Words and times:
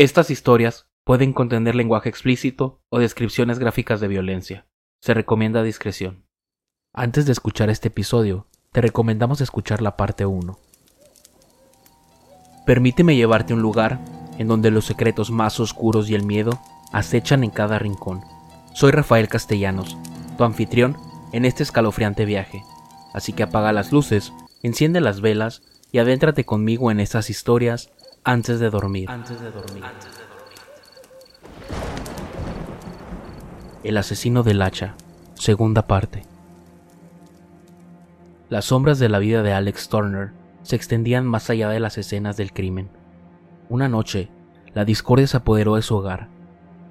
Estas 0.00 0.30
historias 0.30 0.86
pueden 1.04 1.34
contener 1.34 1.74
lenguaje 1.74 2.08
explícito 2.08 2.80
o 2.88 2.98
descripciones 2.98 3.58
gráficas 3.58 4.00
de 4.00 4.08
violencia. 4.08 4.66
Se 5.02 5.12
recomienda 5.12 5.62
discreción. 5.62 6.24
Antes 6.94 7.26
de 7.26 7.32
escuchar 7.32 7.68
este 7.68 7.88
episodio, 7.88 8.46
te 8.72 8.80
recomendamos 8.80 9.42
escuchar 9.42 9.82
la 9.82 9.98
parte 9.98 10.24
1. 10.24 10.58
Permíteme 12.64 13.14
llevarte 13.14 13.52
a 13.52 13.56
un 13.56 13.60
lugar 13.60 14.00
en 14.38 14.48
donde 14.48 14.70
los 14.70 14.86
secretos 14.86 15.30
más 15.30 15.60
oscuros 15.60 16.08
y 16.08 16.14
el 16.14 16.24
miedo 16.24 16.58
acechan 16.94 17.44
en 17.44 17.50
cada 17.50 17.78
rincón. 17.78 18.22
Soy 18.72 18.92
Rafael 18.92 19.28
Castellanos, 19.28 19.98
tu 20.38 20.44
anfitrión 20.44 20.96
en 21.32 21.44
este 21.44 21.62
escalofriante 21.62 22.24
viaje. 22.24 22.62
Así 23.12 23.34
que 23.34 23.42
apaga 23.42 23.74
las 23.74 23.92
luces, 23.92 24.32
enciende 24.62 25.02
las 25.02 25.20
velas 25.20 25.60
y 25.92 25.98
adéntrate 25.98 26.46
conmigo 26.46 26.90
en 26.90 27.00
estas 27.00 27.28
historias 27.28 27.90
antes 28.24 28.60
de 28.60 28.70
dormir. 28.70 29.10
Antes 29.10 29.40
de 29.40 29.50
dormir. 29.50 29.82
El 33.82 33.96
asesino 33.96 34.42
del 34.42 34.60
hacha, 34.60 34.94
segunda 35.34 35.86
parte. 35.86 36.24
Las 38.50 38.66
sombras 38.66 38.98
de 38.98 39.08
la 39.08 39.18
vida 39.18 39.42
de 39.42 39.54
Alex 39.54 39.88
Turner 39.88 40.32
se 40.62 40.76
extendían 40.76 41.26
más 41.26 41.48
allá 41.48 41.70
de 41.70 41.80
las 41.80 41.96
escenas 41.96 42.36
del 42.36 42.52
crimen. 42.52 42.90
Una 43.70 43.88
noche, 43.88 44.28
la 44.74 44.84
discordia 44.84 45.26
se 45.26 45.38
apoderó 45.38 45.76
de 45.76 45.82
su 45.82 45.96
hogar, 45.96 46.28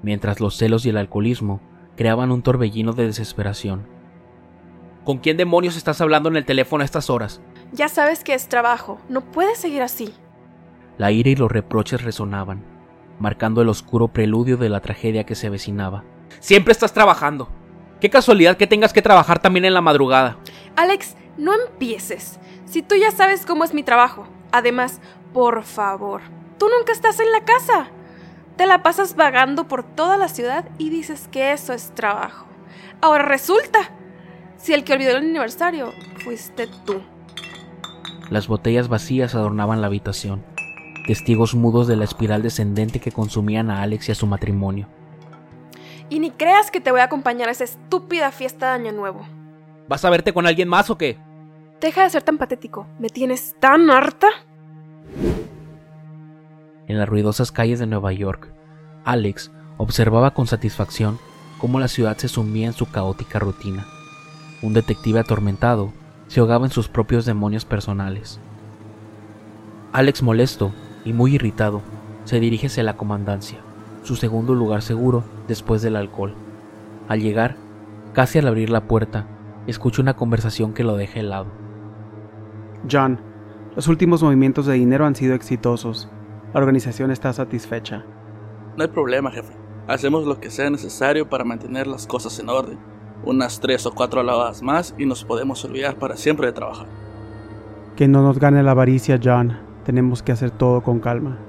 mientras 0.01 0.39
los 0.39 0.57
celos 0.57 0.85
y 0.85 0.89
el 0.89 0.97
alcoholismo 0.97 1.61
creaban 1.95 2.31
un 2.31 2.41
torbellino 2.41 2.93
de 2.93 3.05
desesperación. 3.05 3.85
¿Con 5.03 5.19
quién 5.19 5.37
demonios 5.37 5.77
estás 5.77 6.01
hablando 6.01 6.29
en 6.29 6.37
el 6.37 6.45
teléfono 6.45 6.81
a 6.81 6.85
estas 6.85 7.09
horas? 7.09 7.39
Ya 7.71 7.87
sabes 7.87 8.23
que 8.23 8.33
es 8.33 8.47
trabajo, 8.47 8.99
no 9.09 9.21
puedes 9.21 9.59
seguir 9.59 9.83
así. 9.83 10.13
La 10.99 11.13
ira 11.13 11.29
y 11.29 11.35
los 11.37 11.49
reproches 11.49 12.03
resonaban, 12.03 12.61
marcando 13.19 13.61
el 13.61 13.69
oscuro 13.69 14.09
preludio 14.09 14.57
de 14.57 14.67
la 14.67 14.81
tragedia 14.81 15.25
que 15.25 15.33
se 15.33 15.47
avecinaba. 15.47 16.03
Siempre 16.41 16.73
estás 16.73 16.91
trabajando. 16.91 17.47
Qué 18.01 18.09
casualidad 18.09 18.57
que 18.57 18.67
tengas 18.67 18.91
que 18.91 19.01
trabajar 19.01 19.39
también 19.39 19.63
en 19.63 19.73
la 19.73 19.79
madrugada. 19.79 20.35
Alex, 20.75 21.15
no 21.37 21.53
empieces. 21.53 22.37
Si 22.65 22.81
tú 22.81 22.95
ya 22.95 23.11
sabes 23.11 23.45
cómo 23.45 23.63
es 23.63 23.73
mi 23.73 23.81
trabajo. 23.81 24.27
Además, 24.51 24.99
por 25.31 25.63
favor, 25.63 26.19
tú 26.57 26.67
nunca 26.67 26.91
estás 26.91 27.17
en 27.21 27.31
la 27.31 27.45
casa. 27.45 27.87
Te 28.57 28.65
la 28.65 28.83
pasas 28.83 29.15
vagando 29.15 29.69
por 29.69 29.83
toda 29.83 30.17
la 30.17 30.27
ciudad 30.27 30.65
y 30.77 30.89
dices 30.89 31.29
que 31.31 31.53
eso 31.53 31.71
es 31.71 31.95
trabajo. 31.95 32.45
Ahora 32.99 33.23
resulta, 33.23 33.79
si 34.57 34.73
el 34.73 34.83
que 34.83 34.91
olvidó 34.91 35.11
el 35.11 35.29
aniversario 35.29 35.93
fuiste 36.25 36.67
tú. 36.85 37.01
Las 38.29 38.49
botellas 38.49 38.89
vacías 38.89 39.33
adornaban 39.33 39.79
la 39.79 39.87
habitación 39.87 40.43
testigos 41.09 41.55
mudos 41.55 41.87
de 41.87 41.95
la 41.95 42.03
espiral 42.03 42.43
descendente 42.43 42.99
que 42.99 43.11
consumían 43.11 43.71
a 43.71 43.81
Alex 43.81 44.09
y 44.09 44.11
a 44.11 44.15
su 44.15 44.27
matrimonio. 44.27 44.85
Y 46.07 46.19
ni 46.19 46.29
creas 46.29 46.69
que 46.69 46.81
te 46.81 46.91
voy 46.91 46.99
a 46.99 47.05
acompañar 47.05 47.49
a 47.49 47.51
esa 47.51 47.63
estúpida 47.63 48.31
fiesta 48.31 48.67
de 48.67 48.73
Año 48.73 48.91
Nuevo. 48.91 49.25
¿Vas 49.87 50.05
a 50.05 50.11
verte 50.11 50.33
con 50.33 50.45
alguien 50.45 50.69
más 50.69 50.91
o 50.91 50.99
qué? 50.99 51.17
Deja 51.81 52.03
de 52.03 52.11
ser 52.11 52.21
tan 52.21 52.37
patético. 52.37 52.85
¿Me 52.99 53.09
tienes 53.09 53.55
tan 53.59 53.89
harta? 53.89 54.27
En 56.85 56.99
las 56.99 57.09
ruidosas 57.09 57.51
calles 57.51 57.79
de 57.79 57.87
Nueva 57.87 58.13
York, 58.13 58.53
Alex 59.03 59.49
observaba 59.77 60.35
con 60.35 60.45
satisfacción 60.45 61.17
cómo 61.57 61.79
la 61.79 61.87
ciudad 61.87 62.17
se 62.17 62.27
sumía 62.27 62.67
en 62.67 62.73
su 62.73 62.85
caótica 62.85 63.39
rutina. 63.39 63.87
Un 64.61 64.75
detective 64.75 65.21
atormentado 65.21 65.91
se 66.27 66.39
ahogaba 66.39 66.67
en 66.67 66.71
sus 66.71 66.87
propios 66.87 67.25
demonios 67.25 67.65
personales. 67.65 68.39
Alex 69.91 70.21
molesto 70.21 70.71
y 71.05 71.13
muy 71.13 71.35
irritado, 71.35 71.81
se 72.25 72.39
dirige 72.39 72.67
hacia 72.67 72.83
la 72.83 72.97
comandancia, 72.97 73.59
su 74.03 74.15
segundo 74.15 74.53
lugar 74.53 74.81
seguro 74.81 75.23
después 75.47 75.81
del 75.81 75.95
alcohol. 75.95 76.33
Al 77.07 77.21
llegar, 77.21 77.55
casi 78.13 78.39
al 78.39 78.47
abrir 78.47 78.69
la 78.69 78.81
puerta, 78.81 79.25
escucha 79.67 80.01
una 80.01 80.15
conversación 80.15 80.73
que 80.73 80.83
lo 80.83 80.95
deja 80.95 81.19
helado. 81.19 81.47
John, 82.89 83.19
los 83.75 83.87
últimos 83.87 84.23
movimientos 84.23 84.65
de 84.65 84.73
dinero 84.73 85.05
han 85.05 85.15
sido 85.15 85.35
exitosos. 85.35 86.09
La 86.53 86.59
organización 86.59 87.11
está 87.11 87.33
satisfecha. 87.33 88.03
No 88.77 88.83
hay 88.83 88.89
problema, 88.89 89.31
jefe. 89.31 89.53
Hacemos 89.87 90.25
lo 90.25 90.39
que 90.39 90.51
sea 90.51 90.69
necesario 90.69 91.29
para 91.29 91.43
mantener 91.43 91.87
las 91.87 92.05
cosas 92.05 92.39
en 92.39 92.49
orden. 92.49 92.77
Unas 93.23 93.59
tres 93.59 93.85
o 93.85 93.91
cuatro 93.91 94.23
lavadas 94.23 94.61
más 94.61 94.95
y 94.97 95.05
nos 95.05 95.23
podemos 95.23 95.63
olvidar 95.65 95.95
para 95.95 96.15
siempre 96.15 96.47
de 96.47 96.53
trabajar. 96.53 96.87
Que 97.95 98.07
no 98.07 98.21
nos 98.21 98.39
gane 98.39 98.63
la 98.63 98.71
avaricia, 98.71 99.19
John. 99.21 99.68
Tenemos 99.89 100.21
que 100.21 100.31
hacer 100.31 100.51
todo 100.51 100.83
con 100.83 100.99
calma. 100.99 101.39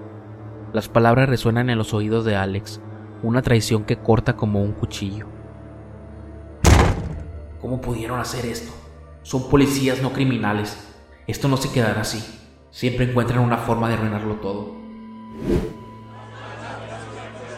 Las 0.73 0.89
palabras 0.89 1.29
resuenan 1.29 1.69
en 1.69 1.77
los 1.77 1.93
oídos 1.93 2.25
de 2.25 2.37
Alex, 2.37 2.81
una 3.23 3.43
traición 3.43 3.85
que 3.85 3.99
corta 3.99 4.35
como 4.35 4.63
un 4.63 4.73
cuchillo. 4.73 5.27
¿Cómo 7.61 7.83
pudieron 7.83 8.19
hacer 8.19 8.47
esto? 8.47 8.73
Son 9.21 9.51
policías, 9.51 10.01
no 10.01 10.15
criminales. 10.15 10.91
Esto 11.27 11.49
no 11.49 11.59
se 11.59 11.71
quedará 11.71 12.01
así. 12.01 12.25
Siempre 12.71 13.11
encuentran 13.11 13.41
una 13.41 13.59
forma 13.59 13.89
de 13.89 13.95
arruinarlo 13.97 14.37
todo. 14.37 14.75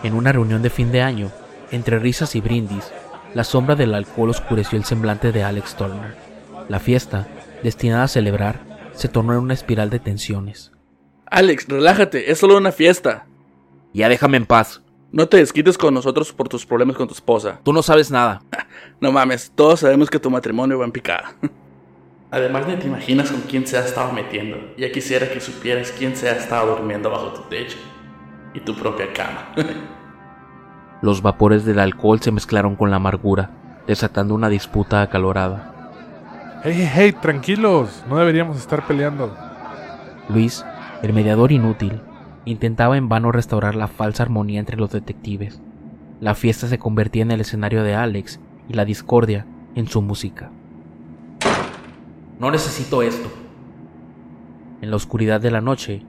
En 0.03 0.15
una 0.15 0.33
reunión 0.33 0.63
de 0.63 0.71
fin 0.71 0.91
de 0.91 1.03
año, 1.03 1.31
entre 1.71 2.01
risas 2.01 2.35
y 2.35 2.41
brindis, 2.41 2.91
la 3.35 3.45
sombra 3.45 3.77
del 3.77 3.95
alcohol 3.95 4.31
oscureció 4.31 4.79
el 4.79 4.85
semblante 4.85 5.31
de 5.31 5.45
Alex 5.45 5.77
Turner. 5.77 6.17
La 6.69 6.81
fiesta, 6.81 7.29
destinada 7.63 8.03
a 8.03 8.09
celebrar, 8.09 8.91
se 8.95 9.07
tornó 9.07 9.35
en 9.35 9.39
una 9.39 9.55
espiral 9.55 9.89
de 9.89 10.01
tensiones. 10.01 10.72
Alex, 11.33 11.67
relájate, 11.67 12.31
es 12.31 12.39
solo 12.39 12.59
una 12.59 12.73
fiesta. 12.73 13.25
Ya 13.95 14.11
déjame 14.11 14.37
en 14.37 14.45
paz. 14.45 14.83
No 15.13 15.29
te 15.29 15.39
desquites 15.39 15.79
con 15.79 15.95
nosotros 15.95 16.31
por 16.31 16.47
tus 16.47 16.67
problemas 16.67 16.95
con 16.95 17.09
tu 17.09 17.15
esposa. 17.15 17.59
Tú 17.63 17.73
no 17.73 17.83
sabes 17.83 18.11
nada. 18.11 18.43
no 19.01 19.13
mames, 19.13 19.51
todos 19.55 19.81
sabemos 19.81 20.11
que 20.11 20.19
tu 20.19 20.29
matrimonio 20.31 20.79
va 20.79 20.85
en 20.85 20.93
picada. 20.93 21.33
Además, 22.31 22.69
ni 22.69 22.77
te 22.77 22.87
imaginas 22.87 23.31
con 23.31 23.41
quién 23.41 23.67
se 23.67 23.79
ha 23.79 23.85
estado 23.87 24.13
metiendo. 24.13 24.59
Ya 24.77 24.93
quisiera 24.93 25.31
que 25.31 25.41
supieras 25.41 25.91
quién 25.91 26.17
se 26.17 26.29
ha 26.29 26.37
estado 26.37 26.77
durmiendo 26.77 27.09
bajo 27.09 27.33
tu 27.33 27.49
techo 27.49 27.79
y 28.53 28.61
tu 28.61 28.77
propia 28.77 29.11
cama. 29.15 29.55
Los 31.01 31.23
vapores 31.23 31.65
del 31.65 31.79
alcohol 31.79 32.21
se 32.21 32.31
mezclaron 32.31 32.77
con 32.77 32.91
la 32.91 32.97
amargura, 32.97 33.49
desatando 33.87 34.35
una 34.35 34.51
disputa 34.51 35.01
acalorada. 35.01 36.61
Hey, 36.63 36.75
hey, 36.77 36.91
hey, 36.95 37.13
tranquilos, 37.23 38.05
no 38.07 38.19
deberíamos 38.19 38.59
estar 38.59 38.87
peleando. 38.87 39.35
Luis, 40.29 40.63
el 41.03 41.13
mediador 41.13 41.51
inútil, 41.51 42.01
intentaba 42.45 42.97
en 42.97 43.09
vano 43.09 43.33
restaurar 43.33 43.75
la 43.75 43.89
falsa 43.89 44.23
armonía 44.23 44.61
entre 44.61 44.77
los 44.77 44.91
detectives. 44.91 45.61
La 46.21 46.35
fiesta 46.37 46.69
se 46.69 46.79
convertía 46.79 47.23
en 47.23 47.33
el 47.33 47.41
escenario 47.41 47.83
de 47.83 47.95
Alex 47.95 48.41
y 48.69 48.75
la 48.75 48.85
discordia 48.85 49.45
en 49.75 49.89
su 49.89 50.01
música. 50.01 50.51
No 52.39 52.51
necesito 52.51 53.03
esto. 53.03 53.29
En 54.81 54.91
la 54.91 54.97
oscuridad 54.97 55.41
de 55.41 55.51
la 55.51 55.61
noche, 55.61 56.05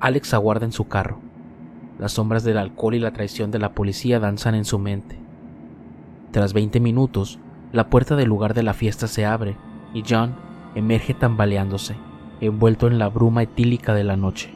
Alex 0.00 0.32
aguarda 0.32 0.64
en 0.64 0.72
su 0.72 0.88
carro. 0.88 1.20
Las 1.98 2.12
sombras 2.12 2.44
del 2.44 2.58
alcohol 2.58 2.94
y 2.94 3.00
la 3.00 3.12
traición 3.12 3.50
de 3.50 3.58
la 3.58 3.72
policía 3.72 4.20
danzan 4.20 4.54
en 4.54 4.64
su 4.64 4.78
mente. 4.78 5.18
Tras 6.32 6.52
20 6.52 6.80
minutos, 6.80 7.38
la 7.72 7.88
puerta 7.90 8.16
del 8.16 8.28
lugar 8.28 8.54
de 8.54 8.62
la 8.62 8.74
fiesta 8.74 9.06
se 9.06 9.24
abre 9.26 9.56
y 9.92 10.02
John 10.08 10.34
emerge 10.74 11.14
tambaleándose, 11.14 11.94
envuelto 12.46 12.86
en 12.86 12.98
la 12.98 13.08
bruma 13.08 13.42
etílica 13.42 13.94
de 13.94 14.04
la 14.04 14.16
noche. 14.16 14.52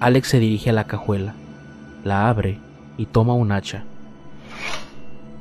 Alex 0.00 0.28
se 0.28 0.38
dirige 0.38 0.70
a 0.70 0.72
la 0.74 0.86
cajuela, 0.86 1.34
la 2.04 2.28
abre 2.28 2.58
y 2.96 3.06
toma 3.06 3.34
un 3.34 3.52
hacha. 3.52 3.84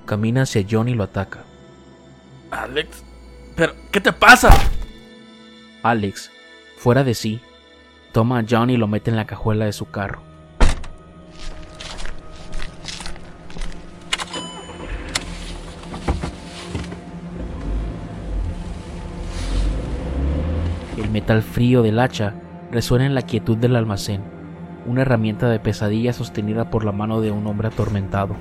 Camina 0.05 0.43
hacia 0.43 0.65
John 0.69 0.87
y 0.89 0.95
lo 0.95 1.03
ataca. 1.03 1.43
Alex, 2.51 3.03
¿pero 3.55 3.73
qué 3.91 3.99
te 3.99 4.13
pasa? 4.13 4.49
Alex, 5.81 6.31
fuera 6.77 7.03
de 7.03 7.13
sí, 7.13 7.41
toma 8.11 8.39
a 8.39 8.45
John 8.49 8.69
y 8.69 8.77
lo 8.77 8.87
mete 8.87 9.09
en 9.09 9.17
la 9.17 9.25
cajuela 9.25 9.65
de 9.65 9.73
su 9.73 9.89
carro. 9.89 10.32
Metal 21.13 21.43
frío 21.43 21.81
del 21.83 21.99
hacha 21.99 22.33
resuena 22.71 23.05
en 23.05 23.15
la 23.15 23.21
quietud 23.21 23.55
del 23.57 23.75
almacén, 23.77 24.21
una 24.85 25.03
herramienta 25.03 25.47
de 25.49 25.59
pesadilla 25.59 26.11
sostenida 26.11 26.69
por 26.69 26.83
la 26.83 26.91
mano 26.91 27.21
de 27.21 27.31
un 27.31 27.45
hombre 27.47 27.67
atormentado. 27.69 28.35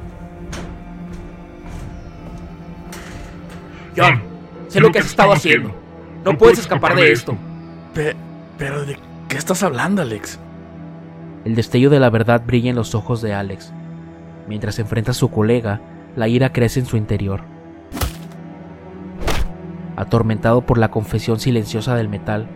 John, 3.96 4.22
sé 4.68 4.80
lo 4.80 4.90
que 4.90 4.98
has 5.00 5.06
estado 5.06 5.32
haciendo. 5.32 5.74
No 6.24 6.36
puedes 6.38 6.58
escapar 6.58 6.94
de 6.96 7.12
esto. 7.12 7.36
Pe- 7.94 8.16
pero 8.56 8.84
¿de 8.86 8.96
qué 9.28 9.36
estás 9.36 9.62
hablando, 9.62 10.02
Alex? 10.02 10.38
El 11.44 11.54
destello 11.54 11.90
de 11.90 12.00
la 12.00 12.08
verdad 12.10 12.42
brilla 12.46 12.70
en 12.70 12.76
los 12.76 12.94
ojos 12.94 13.20
de 13.20 13.34
Alex. 13.34 13.72
Mientras 14.48 14.78
enfrenta 14.78 15.10
a 15.10 15.14
su 15.14 15.30
colega, 15.30 15.80
la 16.16 16.28
ira 16.28 16.52
crece 16.52 16.80
en 16.80 16.86
su 16.86 16.96
interior. 16.96 17.42
Atormentado 19.96 20.62
por 20.62 20.78
la 20.78 20.90
confesión 20.90 21.38
silenciosa 21.38 21.94
del 21.94 22.08
metal, 22.08 22.46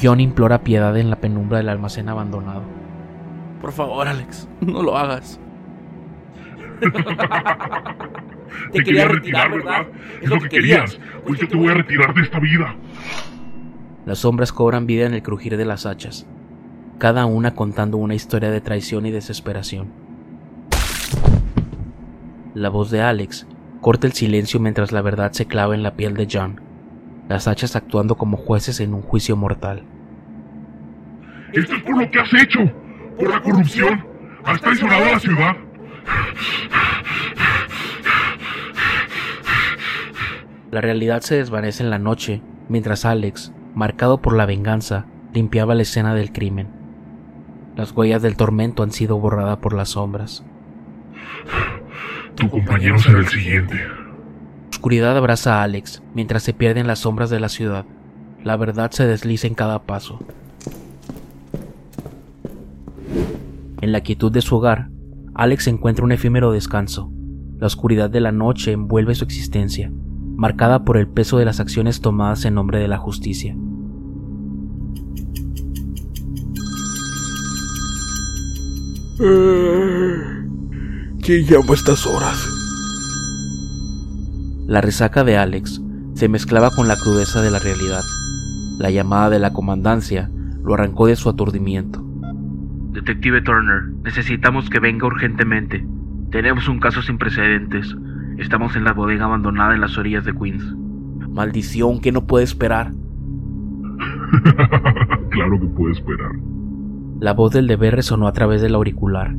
John 0.00 0.20
implora 0.20 0.62
piedad 0.62 0.96
en 0.96 1.10
la 1.10 1.16
penumbra 1.16 1.58
del 1.58 1.68
almacén 1.68 2.08
abandonado. 2.08 2.62
Por 3.60 3.72
favor, 3.72 4.06
Alex, 4.06 4.48
no 4.60 4.82
lo 4.82 4.96
hagas. 4.96 5.40
Te 8.72 8.82
quería 8.82 9.08
retirar, 9.08 9.50
¿verdad? 9.50 9.86
Es 10.20 10.28
lo 10.28 10.38
que 10.40 10.48
querías. 10.48 10.98
Pues 11.26 11.40
yo 11.40 11.48
te 11.48 11.56
voy 11.56 11.68
a 11.68 11.74
retirar 11.74 12.14
de 12.14 12.22
esta 12.22 12.38
vida. 12.38 12.74
Las 14.04 14.18
sombras 14.18 14.52
cobran 14.52 14.86
vida 14.86 15.06
en 15.06 15.14
el 15.14 15.22
crujir 15.22 15.56
de 15.56 15.64
las 15.64 15.84
hachas, 15.84 16.26
cada 16.98 17.26
una 17.26 17.54
contando 17.54 17.96
una 17.96 18.14
historia 18.14 18.50
de 18.50 18.60
traición 18.60 19.04
y 19.06 19.10
desesperación. 19.10 19.92
La 22.54 22.68
voz 22.68 22.90
de 22.90 23.02
Alex 23.02 23.46
corta 23.80 24.06
el 24.06 24.12
silencio 24.12 24.60
mientras 24.60 24.92
la 24.92 25.02
verdad 25.02 25.32
se 25.32 25.46
clava 25.46 25.74
en 25.74 25.82
la 25.82 25.96
piel 25.96 26.14
de 26.14 26.28
John, 26.30 26.60
las 27.28 27.48
hachas 27.48 27.76
actuando 27.76 28.16
como 28.16 28.36
jueces 28.36 28.80
en 28.80 28.94
un 28.94 29.02
juicio 29.02 29.36
mortal. 29.36 29.82
Esto 31.52 31.74
es 31.74 31.82
por 31.82 31.98
lo 31.98 32.10
que 32.10 32.20
has 32.20 32.34
hecho. 32.34 32.60
Por 33.18 33.30
la 33.30 33.42
corrupción. 33.42 34.04
Has 34.44 34.60
traicionado 34.60 35.04
a 35.04 35.12
la 35.12 35.20
ciudad. 35.20 35.56
La 40.70 40.80
realidad 40.80 41.22
se 41.22 41.36
desvanece 41.36 41.82
en 41.82 41.90
la 41.90 41.98
noche 41.98 42.42
mientras 42.68 43.04
Alex, 43.04 43.52
marcado 43.74 44.20
por 44.20 44.34
la 44.34 44.46
venganza, 44.46 45.06
limpiaba 45.32 45.74
la 45.74 45.82
escena 45.82 46.14
del 46.14 46.32
crimen. 46.32 46.68
Las 47.76 47.92
huellas 47.92 48.22
del 48.22 48.36
tormento 48.36 48.82
han 48.82 48.90
sido 48.90 49.18
borradas 49.18 49.58
por 49.58 49.72
las 49.72 49.90
sombras. 49.90 50.44
Tu 52.34 52.48
compañero 52.50 52.98
será 52.98 53.18
el 53.18 53.28
siguiente. 53.28 53.95
Oscuridad 54.86 55.16
abraza 55.16 55.58
a 55.58 55.64
Alex 55.64 56.00
mientras 56.14 56.44
se 56.44 56.54
pierden 56.54 56.86
las 56.86 57.00
sombras 57.00 57.28
de 57.28 57.40
la 57.40 57.48
ciudad. 57.48 57.86
La 58.44 58.56
verdad 58.56 58.92
se 58.92 59.04
desliza 59.04 59.48
en 59.48 59.56
cada 59.56 59.82
paso. 59.82 60.20
En 63.80 63.90
la 63.90 64.02
quietud 64.02 64.30
de 64.30 64.42
su 64.42 64.54
hogar, 64.54 64.90
Alex 65.34 65.66
encuentra 65.66 66.04
un 66.04 66.12
efímero 66.12 66.52
descanso. 66.52 67.10
La 67.58 67.66
oscuridad 67.66 68.10
de 68.10 68.20
la 68.20 68.30
noche 68.30 68.70
envuelve 68.70 69.16
su 69.16 69.24
existencia, 69.24 69.90
marcada 70.36 70.84
por 70.84 70.98
el 70.98 71.08
peso 71.08 71.38
de 71.38 71.46
las 71.46 71.58
acciones 71.58 72.00
tomadas 72.00 72.44
en 72.44 72.54
nombre 72.54 72.78
de 72.78 72.86
la 72.86 72.98
justicia. 72.98 73.56
¿Quién 81.22 81.44
llama 81.44 81.70
a 81.70 81.74
estas 81.74 82.06
horas? 82.06 82.55
La 84.66 84.80
resaca 84.80 85.22
de 85.22 85.36
Alex 85.36 85.80
se 86.14 86.28
mezclaba 86.28 86.72
con 86.72 86.88
la 86.88 86.96
crudeza 86.96 87.40
de 87.40 87.52
la 87.52 87.60
realidad. 87.60 88.00
La 88.80 88.90
llamada 88.90 89.30
de 89.30 89.38
la 89.38 89.52
comandancia 89.52 90.28
lo 90.64 90.74
arrancó 90.74 91.06
de 91.06 91.14
su 91.14 91.28
aturdimiento. 91.28 92.04
Detective 92.90 93.42
Turner, 93.42 93.84
necesitamos 94.02 94.68
que 94.68 94.80
venga 94.80 95.06
urgentemente. 95.06 95.86
Tenemos 96.32 96.66
un 96.66 96.80
caso 96.80 97.00
sin 97.00 97.16
precedentes. 97.16 97.94
Estamos 98.38 98.74
en 98.74 98.82
la 98.82 98.92
bodega 98.92 99.26
abandonada 99.26 99.72
en 99.72 99.82
las 99.82 99.96
orillas 99.98 100.24
de 100.24 100.34
Queens. 100.34 100.64
Maldición 101.30 102.00
que 102.00 102.10
no 102.10 102.26
puede 102.26 102.44
esperar. 102.44 102.90
claro 105.30 105.60
que 105.60 105.66
puedo 105.76 105.92
esperar. 105.92 106.32
La 107.20 107.34
voz 107.34 107.52
del 107.52 107.68
deber 107.68 107.94
resonó 107.94 108.26
a 108.26 108.32
través 108.32 108.62
del 108.62 108.74
auricular, 108.74 109.32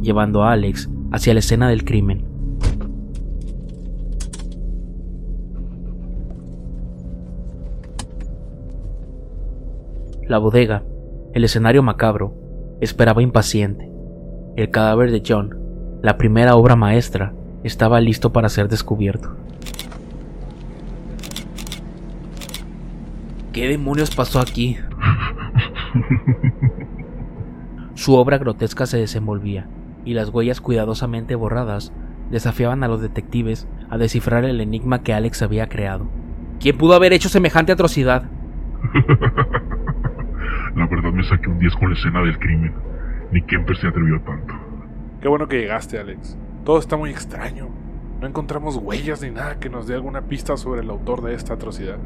llevando 0.00 0.42
a 0.42 0.52
Alex 0.52 0.90
hacia 1.12 1.34
la 1.34 1.38
escena 1.38 1.68
del 1.68 1.84
crimen. 1.84 2.31
La 10.32 10.38
bodega, 10.38 10.82
el 11.34 11.44
escenario 11.44 11.82
macabro, 11.82 12.32
esperaba 12.80 13.22
impaciente. 13.22 13.92
El 14.56 14.70
cadáver 14.70 15.10
de 15.10 15.22
John, 15.28 15.58
la 16.00 16.16
primera 16.16 16.56
obra 16.56 16.74
maestra, 16.74 17.34
estaba 17.64 18.00
listo 18.00 18.32
para 18.32 18.48
ser 18.48 18.68
descubierto. 18.68 19.36
¿Qué 23.52 23.68
demonios 23.68 24.16
pasó 24.16 24.40
aquí? 24.40 24.78
Su 27.92 28.14
obra 28.14 28.38
grotesca 28.38 28.86
se 28.86 28.96
desenvolvía, 28.96 29.68
y 30.06 30.14
las 30.14 30.30
huellas 30.30 30.62
cuidadosamente 30.62 31.34
borradas 31.34 31.92
desafiaban 32.30 32.82
a 32.84 32.88
los 32.88 33.02
detectives 33.02 33.68
a 33.90 33.98
descifrar 33.98 34.46
el 34.46 34.62
enigma 34.62 35.02
que 35.02 35.12
Alex 35.12 35.42
había 35.42 35.68
creado. 35.68 36.06
¿Quién 36.58 36.78
pudo 36.78 36.94
haber 36.94 37.12
hecho 37.12 37.28
semejante 37.28 37.72
atrocidad? 37.72 38.30
La 40.76 40.86
verdad 40.86 41.12
me 41.12 41.22
saqué 41.24 41.48
un 41.48 41.58
10 41.58 41.74
con 41.76 41.90
la 41.90 41.94
escena 41.94 42.22
del 42.22 42.38
crimen. 42.38 42.74
Ni 43.30 43.42
Kemper 43.42 43.76
se 43.76 43.88
atrevió 43.88 44.16
a 44.16 44.24
tanto. 44.24 44.54
Qué 45.20 45.28
bueno 45.28 45.46
que 45.46 45.58
llegaste, 45.58 45.98
Alex. 45.98 46.36
Todo 46.64 46.78
está 46.78 46.96
muy 46.96 47.10
extraño. 47.10 47.68
No 48.20 48.26
encontramos 48.26 48.76
huellas 48.76 49.20
ni 49.22 49.30
nada 49.30 49.58
que 49.58 49.68
nos 49.68 49.86
dé 49.86 49.94
alguna 49.94 50.22
pista 50.22 50.56
sobre 50.56 50.80
el 50.80 50.90
autor 50.90 51.22
de 51.22 51.34
esta 51.34 51.54
atrocidad. 51.54 51.98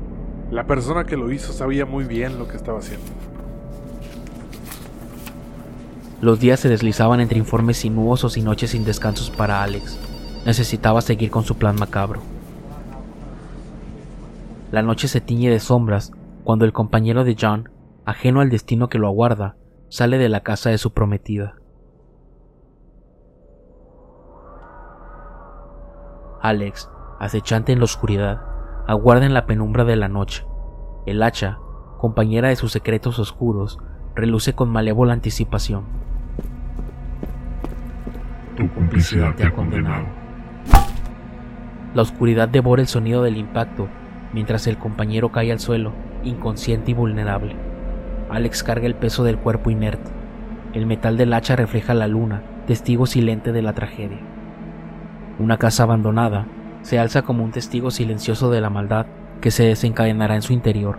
La 0.50 0.64
persona 0.66 1.04
que 1.04 1.16
lo 1.16 1.30
hizo 1.30 1.52
sabía 1.52 1.86
muy 1.86 2.04
bien 2.04 2.38
lo 2.38 2.48
que 2.48 2.56
estaba 2.56 2.78
haciendo. 2.78 3.06
Los 6.20 6.40
días 6.40 6.60
se 6.60 6.68
deslizaban 6.68 7.20
entre 7.20 7.38
informes 7.38 7.76
sinuosos 7.76 8.36
y 8.36 8.42
noches 8.42 8.70
sin 8.70 8.84
descansos 8.84 9.30
para 9.30 9.62
Alex. 9.62 9.98
Necesitaba 10.46 11.02
seguir 11.02 11.30
con 11.30 11.44
su 11.44 11.56
plan 11.56 11.76
macabro. 11.76 12.22
La 14.72 14.82
noche 14.82 15.08
se 15.08 15.20
tiñe 15.20 15.50
de 15.50 15.60
sombras 15.60 16.12
cuando 16.44 16.64
el 16.64 16.72
compañero 16.72 17.24
de 17.24 17.36
John, 17.38 17.68
ajeno 18.06 18.40
al 18.40 18.50
destino 18.50 18.88
que 18.88 18.98
lo 18.98 19.08
aguarda, 19.08 19.56
sale 19.88 20.16
de 20.16 20.28
la 20.28 20.44
casa 20.44 20.70
de 20.70 20.78
su 20.78 20.92
prometida. 20.92 21.56
Alex, 26.40 26.88
acechante 27.18 27.72
en 27.72 27.80
la 27.80 27.84
oscuridad, 27.86 28.40
aguarda 28.86 29.26
en 29.26 29.34
la 29.34 29.46
penumbra 29.46 29.84
de 29.84 29.96
la 29.96 30.06
noche. 30.06 30.46
El 31.04 31.20
hacha, 31.20 31.58
compañera 31.98 32.48
de 32.48 32.56
sus 32.56 32.70
secretos 32.70 33.18
oscuros, 33.18 33.78
reluce 34.14 34.54
con 34.54 34.70
malévola 34.70 35.12
anticipación. 35.12 35.84
Tu 38.56 38.72
complicidad 38.72 39.34
te 39.34 39.44
ha 39.44 39.52
condenado. 39.52 40.06
La 41.92 42.02
oscuridad 42.02 42.48
devora 42.48 42.82
el 42.82 42.88
sonido 42.88 43.24
del 43.24 43.36
impacto 43.36 43.88
mientras 44.32 44.68
el 44.68 44.78
compañero 44.78 45.32
cae 45.32 45.50
al 45.50 45.58
suelo, 45.58 45.92
inconsciente 46.22 46.92
y 46.92 46.94
vulnerable. 46.94 47.65
Alex 48.30 48.62
carga 48.62 48.86
el 48.86 48.94
peso 48.94 49.24
del 49.24 49.38
cuerpo 49.38 49.70
inerte. 49.70 50.10
El 50.72 50.86
metal 50.86 51.16
del 51.16 51.32
hacha 51.32 51.56
refleja 51.56 51.94
la 51.94 52.08
luna, 52.08 52.42
testigo 52.66 53.06
silente 53.06 53.52
de 53.52 53.62
la 53.62 53.72
tragedia. 53.72 54.18
Una 55.38 55.58
casa 55.58 55.84
abandonada 55.84 56.46
se 56.82 56.98
alza 56.98 57.22
como 57.22 57.44
un 57.44 57.50
testigo 57.50 57.90
silencioso 57.90 58.50
de 58.50 58.60
la 58.60 58.70
maldad 58.70 59.06
que 59.40 59.50
se 59.50 59.64
desencadenará 59.64 60.34
en 60.34 60.42
su 60.42 60.52
interior. 60.52 60.98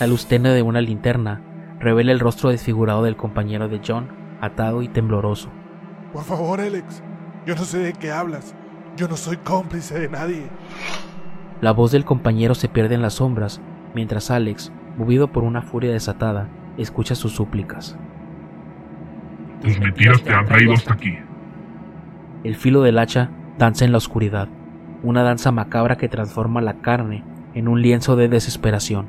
La 0.00 0.06
luz 0.06 0.26
tenue 0.26 0.52
de 0.52 0.62
una 0.62 0.80
linterna 0.80 1.42
revela 1.80 2.12
el 2.12 2.20
rostro 2.20 2.50
desfigurado 2.50 3.02
del 3.02 3.16
compañero 3.16 3.68
de 3.68 3.80
John, 3.86 4.08
atado 4.40 4.82
y 4.82 4.88
tembloroso. 4.88 5.50
Por 6.12 6.24
favor, 6.24 6.60
Alex. 6.60 7.02
Yo 7.46 7.54
no 7.54 7.64
sé 7.64 7.78
de 7.78 7.92
qué 7.92 8.10
hablas. 8.10 8.54
Yo 8.96 9.08
no 9.08 9.16
soy 9.16 9.36
cómplice 9.38 9.98
de 9.98 10.08
nadie. 10.08 10.48
La 11.60 11.72
voz 11.72 11.92
del 11.92 12.04
compañero 12.04 12.54
se 12.54 12.68
pierde 12.68 12.94
en 12.94 13.02
las 13.02 13.14
sombras, 13.14 13.60
mientras 13.98 14.30
Alex, 14.30 14.70
movido 14.96 15.32
por 15.32 15.42
una 15.42 15.60
furia 15.60 15.90
desatada, 15.90 16.46
escucha 16.76 17.16
sus 17.16 17.32
súplicas. 17.32 17.98
Tus 19.60 19.76
mentiras 19.80 20.22
te 20.22 20.32
han 20.32 20.46
traído 20.46 20.74
hasta 20.74 20.94
aquí. 20.94 21.18
El 22.44 22.54
filo 22.54 22.82
del 22.82 22.96
hacha 23.00 23.28
danza 23.58 23.84
en 23.84 23.90
la 23.90 23.98
oscuridad, 23.98 24.46
una 25.02 25.24
danza 25.24 25.50
macabra 25.50 25.96
que 25.96 26.08
transforma 26.08 26.60
la 26.60 26.74
carne 26.74 27.24
en 27.54 27.66
un 27.66 27.82
lienzo 27.82 28.14
de 28.14 28.28
desesperación. 28.28 29.08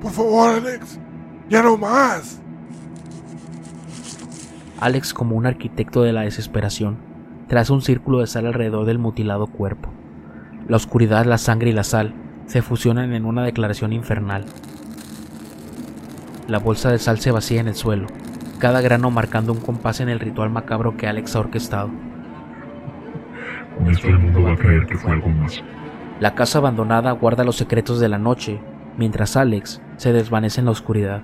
Por 0.00 0.12
favor, 0.12 0.54
Alex. 0.54 1.00
Ya 1.48 1.64
no 1.64 1.76
más. 1.76 2.40
Alex, 4.78 5.12
como 5.12 5.34
un 5.34 5.46
arquitecto 5.46 6.02
de 6.02 6.12
la 6.12 6.20
desesperación, 6.20 6.96
traza 7.48 7.72
un 7.72 7.82
círculo 7.82 8.20
de 8.20 8.28
sal 8.28 8.46
alrededor 8.46 8.86
del 8.86 9.00
mutilado 9.00 9.48
cuerpo. 9.48 9.90
La 10.68 10.76
oscuridad, 10.76 11.26
la 11.26 11.38
sangre 11.38 11.70
y 11.70 11.72
la 11.72 11.82
sal 11.82 12.14
se 12.50 12.62
fusionan 12.62 13.12
en 13.12 13.26
una 13.26 13.44
declaración 13.44 13.92
infernal. 13.92 14.44
La 16.48 16.58
bolsa 16.58 16.90
de 16.90 16.98
sal 16.98 17.20
se 17.20 17.30
vacía 17.30 17.60
en 17.60 17.68
el 17.68 17.76
suelo, 17.76 18.08
cada 18.58 18.80
grano 18.80 19.08
marcando 19.12 19.52
un 19.52 19.60
compás 19.60 20.00
en 20.00 20.08
el 20.08 20.18
ritual 20.18 20.50
macabro 20.50 20.96
que 20.96 21.06
Alex 21.06 21.36
ha 21.36 21.40
orquestado. 21.40 21.90
Con 23.78 23.88
esto 23.88 24.08
el 24.08 24.18
mundo 24.18 24.42
va 24.42 24.54
a 24.54 24.56
creer 24.56 24.84
que 24.84 24.98
fue 24.98 25.12
algo 25.12 25.28
más. 25.28 25.62
La 26.18 26.34
casa 26.34 26.58
abandonada 26.58 27.12
guarda 27.12 27.44
los 27.44 27.54
secretos 27.54 28.00
de 28.00 28.08
la 28.08 28.18
noche, 28.18 28.60
mientras 28.96 29.36
Alex 29.36 29.80
se 29.96 30.12
desvanece 30.12 30.58
en 30.58 30.64
la 30.64 30.72
oscuridad. 30.72 31.22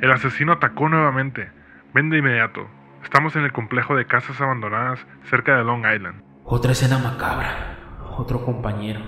El 0.00 0.12
asesino 0.12 0.52
atacó 0.52 0.88
nuevamente. 0.88 1.48
Ven 1.94 2.10
de 2.10 2.18
inmediato. 2.18 2.68
Estamos 3.02 3.34
en 3.36 3.44
el 3.44 3.52
complejo 3.52 3.96
de 3.96 4.06
casas 4.06 4.40
abandonadas 4.40 5.06
cerca 5.24 5.56
de 5.56 5.64
Long 5.64 5.84
Island. 5.86 6.22
Otra 6.44 6.72
escena 6.72 6.98
macabra. 6.98 7.78
Otro 8.16 8.44
compañero. 8.44 9.00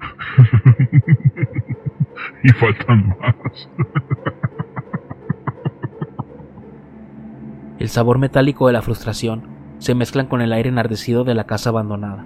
y 2.42 2.48
faltan 2.50 3.08
más. 3.08 3.68
El 7.78 7.88
sabor 7.90 8.18
metálico 8.18 8.66
de 8.66 8.72
la 8.72 8.82
frustración 8.82 9.48
se 9.78 9.94
mezclan 9.94 10.26
con 10.26 10.40
el 10.40 10.52
aire 10.52 10.70
enardecido 10.70 11.24
de 11.24 11.34
la 11.34 11.44
casa 11.44 11.70
abandonada. 11.70 12.24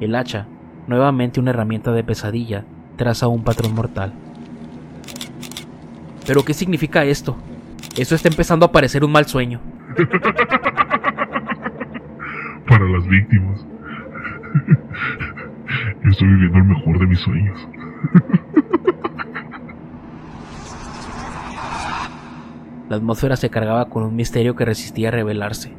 El 0.00 0.14
hacha, 0.14 0.46
nuevamente 0.86 1.40
una 1.40 1.50
herramienta 1.50 1.90
de 1.90 2.04
pesadilla, 2.04 2.64
traza 2.96 3.26
un 3.26 3.42
patrón 3.42 3.74
mortal. 3.74 4.12
¿Pero 6.28 6.44
qué 6.44 6.52
significa 6.52 7.04
esto? 7.04 7.38
Eso 7.96 8.14
está 8.14 8.28
empezando 8.28 8.66
a 8.66 8.70
parecer 8.70 9.02
un 9.02 9.10
mal 9.10 9.24
sueño. 9.24 9.60
Para 12.68 12.84
las 12.86 13.08
víctimas. 13.08 13.66
Estoy 16.04 16.28
viviendo 16.28 16.58
el 16.58 16.64
mejor 16.64 16.98
de 16.98 17.06
mis 17.06 17.18
sueños. 17.20 17.68
La 22.90 22.96
atmósfera 22.96 23.36
se 23.36 23.48
cargaba 23.48 23.88
con 23.88 24.02
un 24.02 24.14
misterio 24.14 24.54
que 24.54 24.66
resistía 24.66 25.08
a 25.08 25.12
revelarse. 25.12 25.72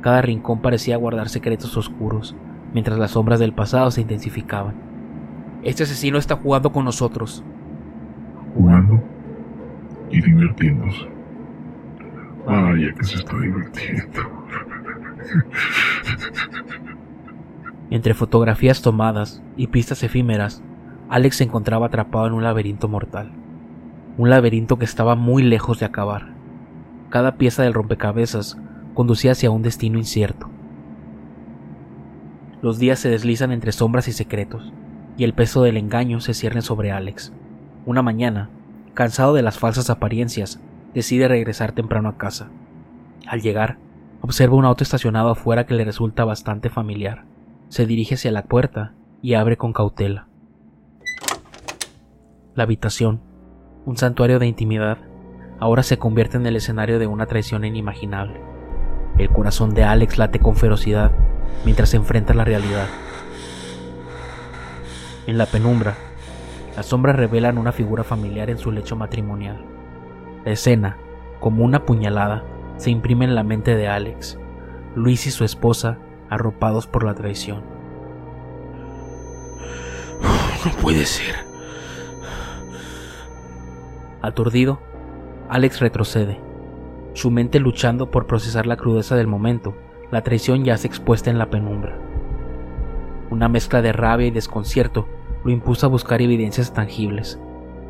Cada 0.00 0.22
rincón 0.22 0.62
parecía 0.62 0.96
guardar 0.96 1.28
secretos 1.28 1.76
oscuros, 1.76 2.36
mientras 2.72 3.00
las 3.00 3.10
sombras 3.10 3.40
del 3.40 3.52
pasado 3.52 3.90
se 3.90 4.02
intensificaban. 4.02 4.76
Este 5.64 5.82
asesino 5.82 6.18
está 6.18 6.36
jugando 6.36 6.70
con 6.70 6.84
nosotros. 6.84 7.42
Jugando 8.54 8.97
y 10.10 10.20
divirtiéndose. 10.20 11.08
Vaya 12.46 12.94
que 12.94 13.04
se 13.04 13.16
está 13.16 13.36
divirtiendo. 13.38 14.20
Entre 17.90 18.14
fotografías 18.14 18.82
tomadas 18.82 19.42
y 19.56 19.68
pistas 19.68 20.02
efímeras, 20.02 20.62
Alex 21.08 21.36
se 21.36 21.44
encontraba 21.44 21.86
atrapado 21.86 22.26
en 22.26 22.34
un 22.34 22.44
laberinto 22.44 22.88
mortal. 22.88 23.32
Un 24.18 24.30
laberinto 24.30 24.78
que 24.78 24.84
estaba 24.84 25.14
muy 25.14 25.42
lejos 25.42 25.80
de 25.80 25.86
acabar. 25.86 26.34
Cada 27.08 27.36
pieza 27.36 27.62
del 27.62 27.74
rompecabezas 27.74 28.58
conducía 28.94 29.32
hacia 29.32 29.50
un 29.50 29.62
destino 29.62 29.98
incierto. 29.98 30.50
Los 32.60 32.78
días 32.78 32.98
se 32.98 33.08
deslizan 33.08 33.52
entre 33.52 33.72
sombras 33.72 34.08
y 34.08 34.12
secretos, 34.12 34.72
y 35.16 35.24
el 35.24 35.32
peso 35.32 35.62
del 35.62 35.76
engaño 35.76 36.20
se 36.20 36.34
cierne 36.34 36.60
sobre 36.60 36.90
Alex. 36.90 37.32
Una 37.86 38.02
mañana, 38.02 38.50
cansado 38.98 39.32
de 39.32 39.42
las 39.42 39.60
falsas 39.60 39.90
apariencias, 39.90 40.60
decide 40.92 41.28
regresar 41.28 41.70
temprano 41.70 42.08
a 42.08 42.18
casa. 42.18 42.50
Al 43.28 43.40
llegar, 43.40 43.78
observa 44.22 44.56
un 44.56 44.64
auto 44.64 44.82
estacionado 44.82 45.30
afuera 45.30 45.66
que 45.66 45.74
le 45.74 45.84
resulta 45.84 46.24
bastante 46.24 46.68
familiar. 46.68 47.24
Se 47.68 47.86
dirige 47.86 48.16
hacia 48.16 48.32
la 48.32 48.46
puerta 48.46 48.94
y 49.22 49.34
abre 49.34 49.56
con 49.56 49.72
cautela. 49.72 50.26
La 52.56 52.64
habitación, 52.64 53.20
un 53.86 53.96
santuario 53.96 54.40
de 54.40 54.48
intimidad, 54.48 54.98
ahora 55.60 55.84
se 55.84 56.00
convierte 56.00 56.36
en 56.36 56.46
el 56.46 56.56
escenario 56.56 56.98
de 56.98 57.06
una 57.06 57.26
traición 57.26 57.64
inimaginable. 57.64 58.40
El 59.16 59.28
corazón 59.28 59.74
de 59.74 59.84
Alex 59.84 60.18
late 60.18 60.40
con 60.40 60.56
ferocidad 60.56 61.12
mientras 61.64 61.90
se 61.90 61.98
enfrenta 61.98 62.32
a 62.32 62.36
la 62.36 62.44
realidad. 62.44 62.88
En 65.28 65.38
la 65.38 65.46
penumbra, 65.46 65.94
las 66.78 66.86
sombras 66.86 67.16
revelan 67.16 67.58
una 67.58 67.72
figura 67.72 68.04
familiar 68.04 68.50
en 68.50 68.58
su 68.58 68.70
lecho 68.70 68.94
matrimonial. 68.94 69.64
La 70.44 70.52
escena, 70.52 70.96
como 71.40 71.64
una 71.64 71.84
puñalada, 71.84 72.44
se 72.76 72.92
imprime 72.92 73.24
en 73.24 73.34
la 73.34 73.42
mente 73.42 73.74
de 73.74 73.88
Alex, 73.88 74.38
Luis 74.94 75.26
y 75.26 75.32
su 75.32 75.42
esposa 75.42 75.98
arropados 76.30 76.86
por 76.86 77.02
la 77.02 77.16
traición. 77.16 77.64
No 80.64 80.70
puede 80.80 81.04
ser. 81.04 81.34
Aturdido, 84.22 84.78
Alex 85.48 85.80
retrocede, 85.80 86.40
su 87.12 87.32
mente 87.32 87.58
luchando 87.58 88.08
por 88.12 88.28
procesar 88.28 88.66
la 88.66 88.76
crudeza 88.76 89.16
del 89.16 89.26
momento, 89.26 89.74
la 90.12 90.22
traición 90.22 90.64
ya 90.64 90.76
se 90.76 90.86
expuesta 90.86 91.28
en 91.28 91.38
la 91.38 91.50
penumbra. 91.50 91.98
Una 93.30 93.48
mezcla 93.48 93.82
de 93.82 93.92
rabia 93.92 94.28
y 94.28 94.30
desconcierto 94.30 95.08
lo 95.44 95.50
impuso 95.50 95.86
a 95.86 95.88
buscar 95.88 96.22
evidencias 96.22 96.72
tangibles. 96.72 97.38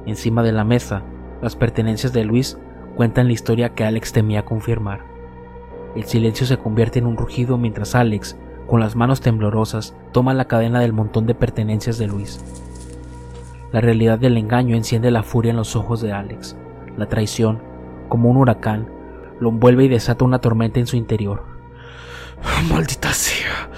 Encima 0.06 0.42
de 0.42 0.52
la 0.52 0.64
mesa, 0.64 1.02
las 1.42 1.56
pertenencias 1.56 2.12
de 2.12 2.24
Luis 2.24 2.58
cuentan 2.96 3.26
la 3.26 3.32
historia 3.32 3.74
que 3.74 3.84
Alex 3.84 4.12
temía 4.12 4.44
confirmar. 4.44 5.00
El 5.94 6.04
silencio 6.04 6.46
se 6.46 6.58
convierte 6.58 6.98
en 6.98 7.06
un 7.06 7.16
rugido 7.16 7.58
mientras 7.58 7.94
Alex, 7.94 8.36
con 8.66 8.80
las 8.80 8.96
manos 8.96 9.20
temblorosas, 9.20 9.96
toma 10.12 10.34
la 10.34 10.46
cadena 10.46 10.80
del 10.80 10.92
montón 10.92 11.26
de 11.26 11.34
pertenencias 11.34 11.98
de 11.98 12.06
Luis. 12.06 12.44
La 13.72 13.80
realidad 13.80 14.18
del 14.18 14.36
engaño 14.36 14.76
enciende 14.76 15.10
la 15.10 15.22
furia 15.22 15.50
en 15.50 15.56
los 15.56 15.76
ojos 15.76 16.00
de 16.00 16.12
Alex. 16.12 16.56
La 16.96 17.06
traición, 17.06 17.60
como 18.08 18.30
un 18.30 18.36
huracán, 18.36 18.88
lo 19.40 19.50
envuelve 19.50 19.84
y 19.84 19.88
desata 19.88 20.24
una 20.24 20.40
tormenta 20.40 20.80
en 20.80 20.86
su 20.86 20.96
interior. 20.96 21.44
Maldita 22.70 23.12
sea. 23.12 23.70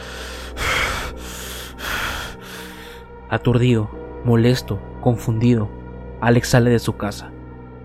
Aturdido, 3.30 3.88
molesto, 4.24 4.80
confundido, 5.00 5.70
Alex 6.20 6.48
sale 6.48 6.68
de 6.70 6.80
su 6.80 6.96
casa, 6.96 7.30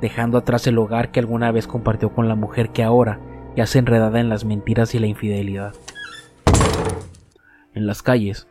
dejando 0.01 0.39
atrás 0.39 0.65
el 0.65 0.79
hogar 0.79 1.11
que 1.11 1.19
alguna 1.19 1.51
vez 1.51 1.67
compartió 1.67 2.11
con 2.11 2.27
la 2.27 2.33
mujer 2.33 2.71
que 2.71 2.83
ahora 2.83 3.19
yace 3.55 3.77
enredada 3.77 4.19
en 4.19 4.27
las 4.27 4.43
mentiras 4.43 4.95
y 4.95 4.99
la 4.99 5.05
infidelidad. 5.05 5.75
En 7.75 7.85
las 7.85 8.01
calles, 8.01 8.47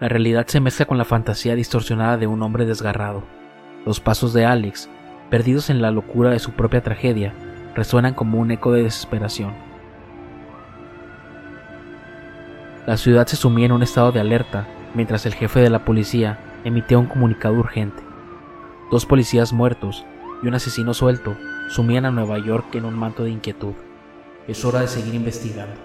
la 0.00 0.10
realidad 0.10 0.46
se 0.46 0.60
mezcla 0.60 0.84
con 0.84 0.98
la 0.98 1.06
fantasía 1.06 1.54
distorsionada 1.54 2.18
de 2.18 2.26
un 2.26 2.42
hombre 2.42 2.66
desgarrado. 2.66 3.22
Los 3.86 4.00
pasos 4.00 4.34
de 4.34 4.44
Alex, 4.44 4.90
perdidos 5.30 5.70
en 5.70 5.80
la 5.80 5.90
locura 5.90 6.28
de 6.28 6.40
su 6.40 6.52
propia 6.52 6.82
tragedia, 6.82 7.32
resuenan 7.74 8.12
como 8.12 8.38
un 8.38 8.50
eco 8.50 8.70
de 8.70 8.82
desesperación. 8.82 9.54
La 12.86 12.98
ciudad 12.98 13.26
se 13.26 13.36
sumía 13.36 13.64
en 13.64 13.72
un 13.72 13.82
estado 13.82 14.12
de 14.12 14.20
alerta 14.20 14.66
mientras 14.94 15.26
el 15.26 15.34
jefe 15.34 15.60
de 15.60 15.70
la 15.70 15.84
policía 15.84 16.38
emitía 16.64 16.98
un 16.98 17.06
comunicado 17.06 17.54
urgente. 17.54 18.02
Dos 18.90 19.06
policías 19.06 19.52
muertos 19.52 20.04
y 20.42 20.48
un 20.48 20.54
asesino 20.54 20.94
suelto 20.94 21.36
sumían 21.68 22.06
a 22.06 22.10
Nueva 22.10 22.38
York 22.38 22.74
en 22.74 22.84
un 22.84 22.94
manto 22.94 23.24
de 23.24 23.30
inquietud. 23.30 23.74
Es 24.46 24.64
hora 24.64 24.80
de 24.80 24.88
seguir 24.88 25.14
investigando. 25.14 25.80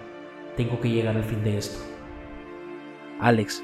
Tengo 0.56 0.80
que 0.80 0.90
llegar 0.90 1.16
al 1.16 1.24
fin 1.24 1.44
de 1.44 1.58
esto. 1.58 1.80
Alex, 3.20 3.64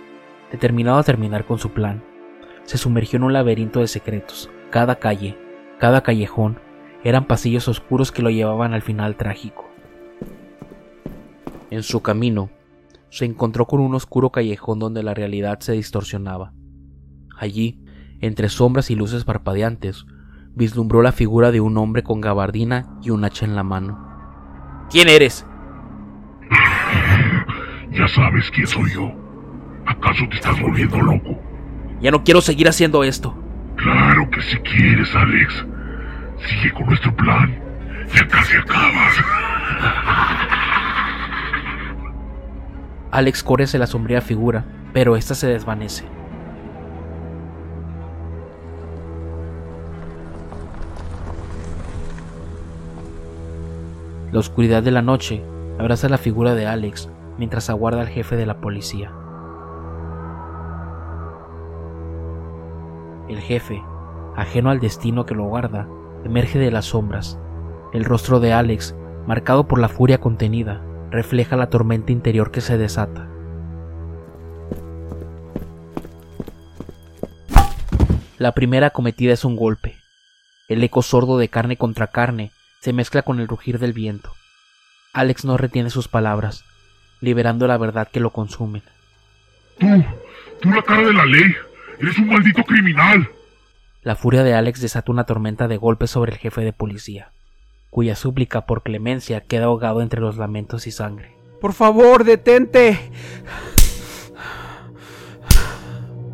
determinado 0.51 0.97
a 0.97 1.03
terminar 1.03 1.45
con 1.45 1.59
su 1.59 1.71
plan, 1.71 2.01
se 2.63 2.77
sumergió 2.77 3.17
en 3.17 3.23
un 3.23 3.33
laberinto 3.33 3.81
de 3.81 3.87
secretos. 3.87 4.49
Cada 4.69 4.95
calle, 4.95 5.37
cada 5.79 6.01
callejón, 6.01 6.59
eran 7.03 7.25
pasillos 7.25 7.67
oscuros 7.67 8.11
que 8.11 8.21
lo 8.21 8.29
llevaban 8.29 8.73
al 8.73 8.81
final 8.81 9.15
trágico. 9.15 9.69
En 11.69 11.83
su 11.83 12.01
camino, 12.01 12.49
se 13.09 13.25
encontró 13.25 13.65
con 13.65 13.79
un 13.79 13.95
oscuro 13.95 14.31
callejón 14.31 14.79
donde 14.79 15.03
la 15.03 15.13
realidad 15.13 15.59
se 15.59 15.73
distorsionaba. 15.73 16.53
Allí, 17.37 17.83
entre 18.21 18.49
sombras 18.49 18.89
y 18.91 18.95
luces 18.95 19.23
parpadeantes, 19.23 20.05
vislumbró 20.53 21.01
la 21.01 21.11
figura 21.11 21.51
de 21.51 21.61
un 21.61 21.77
hombre 21.77 22.03
con 22.03 22.21
gabardina 22.21 22.97
y 23.01 23.09
un 23.09 23.23
hacha 23.23 23.45
en 23.45 23.55
la 23.55 23.63
mano. 23.63 23.99
¿Quién 24.89 25.09
eres? 25.09 25.45
Ya 27.91 28.07
sabes 28.07 28.49
quién 28.51 28.67
soy 28.67 28.91
yo. 28.93 29.11
¿Acaso 29.85 30.25
te 30.29 30.35
estás 30.35 30.59
volviendo 30.61 31.01
loco? 31.01 31.39
Ya 32.01 32.11
no 32.11 32.23
quiero 32.23 32.41
seguir 32.41 32.67
haciendo 32.67 33.03
esto. 33.03 33.37
Claro 33.75 34.29
que 34.31 34.41
si 34.41 34.57
quieres, 34.57 35.13
Alex. 35.15 35.65
Sigue 36.47 36.73
con 36.73 36.87
nuestro 36.87 37.15
plan. 37.15 37.55
Ya 38.13 38.27
casi 38.27 38.57
acabas. 38.57 39.15
Alex 43.15 43.43
corre 43.43 43.65
la 43.77 43.87
sombría 43.87 44.19
figura, 44.19 44.65
pero 44.91 45.15
ésta 45.15 45.35
se 45.35 45.47
desvanece. 45.47 46.03
La 54.33 54.39
oscuridad 54.39 54.83
de 54.83 54.91
la 54.91 55.01
noche 55.01 55.41
abraza 55.79 56.09
la 56.09 56.17
figura 56.17 56.55
de 56.55 56.67
Alex 56.67 57.09
mientras 57.37 57.69
aguarda 57.69 58.01
al 58.01 58.09
jefe 58.09 58.35
de 58.35 58.45
la 58.45 58.59
policía. 58.59 59.13
El 63.29 63.39
jefe, 63.39 63.81
ajeno 64.35 64.71
al 64.71 64.81
destino 64.81 65.25
que 65.25 65.35
lo 65.35 65.45
guarda, 65.45 65.87
emerge 66.25 66.59
de 66.59 66.69
las 66.69 66.83
sombras. 66.83 67.39
El 67.93 68.03
rostro 68.03 68.41
de 68.41 68.51
Alex, 68.51 68.93
marcado 69.25 69.69
por 69.69 69.79
la 69.79 69.87
furia 69.87 70.19
contenida, 70.19 70.81
refleja 71.15 71.55
la 71.55 71.69
tormenta 71.69 72.11
interior 72.11 72.51
que 72.51 72.59
se 72.59 72.77
desata. 72.77 73.29
La 78.37 78.51
primera 78.51 78.87
acometida 78.87 79.31
es 79.31 79.45
un 79.45 79.55
golpe. 79.55 79.95
El 80.67 80.83
eco 80.83 81.01
sordo 81.01 81.37
de 81.37 81.47
carne 81.47 81.77
contra 81.77 82.07
carne 82.07 82.51
se 82.81 82.91
mezcla 82.91 83.21
con 83.21 83.39
el 83.39 83.47
rugir 83.47 83.79
del 83.79 83.93
viento. 83.93 84.33
Alex 85.13 85.45
no 85.45 85.55
retiene 85.55 85.89
sus 85.89 86.09
palabras, 86.09 86.65
liberando 87.21 87.65
la 87.65 87.77
verdad 87.77 88.09
que 88.11 88.19
lo 88.19 88.31
consumen. 88.31 88.83
Tú, 89.79 89.87
tú 90.61 90.69
la 90.69 90.81
cara 90.81 91.03
de 91.03 91.13
la 91.13 91.25
ley, 91.25 91.55
eres 91.97 92.17
un 92.17 92.27
maldito 92.27 92.61
criminal. 92.63 93.29
La 94.03 94.17
furia 94.17 94.43
de 94.43 94.53
Alex 94.53 94.81
desata 94.81 95.13
una 95.13 95.23
tormenta 95.23 95.69
de 95.69 95.77
golpes 95.77 96.11
sobre 96.11 96.33
el 96.33 96.39
jefe 96.39 96.61
de 96.61 96.73
policía, 96.73 97.31
cuya 97.95 98.17
súplica 98.17 98.65
por 98.65 98.83
clemencia 98.83 99.39
queda 99.39 99.67
ahogado 99.67 100.01
entre 100.01 100.19
los 100.19 100.35
lamentos 100.35 100.85
y 100.85 100.91
sangre. 100.91 101.37
Por 101.61 101.71
favor, 101.71 102.25
detente. 102.25 102.99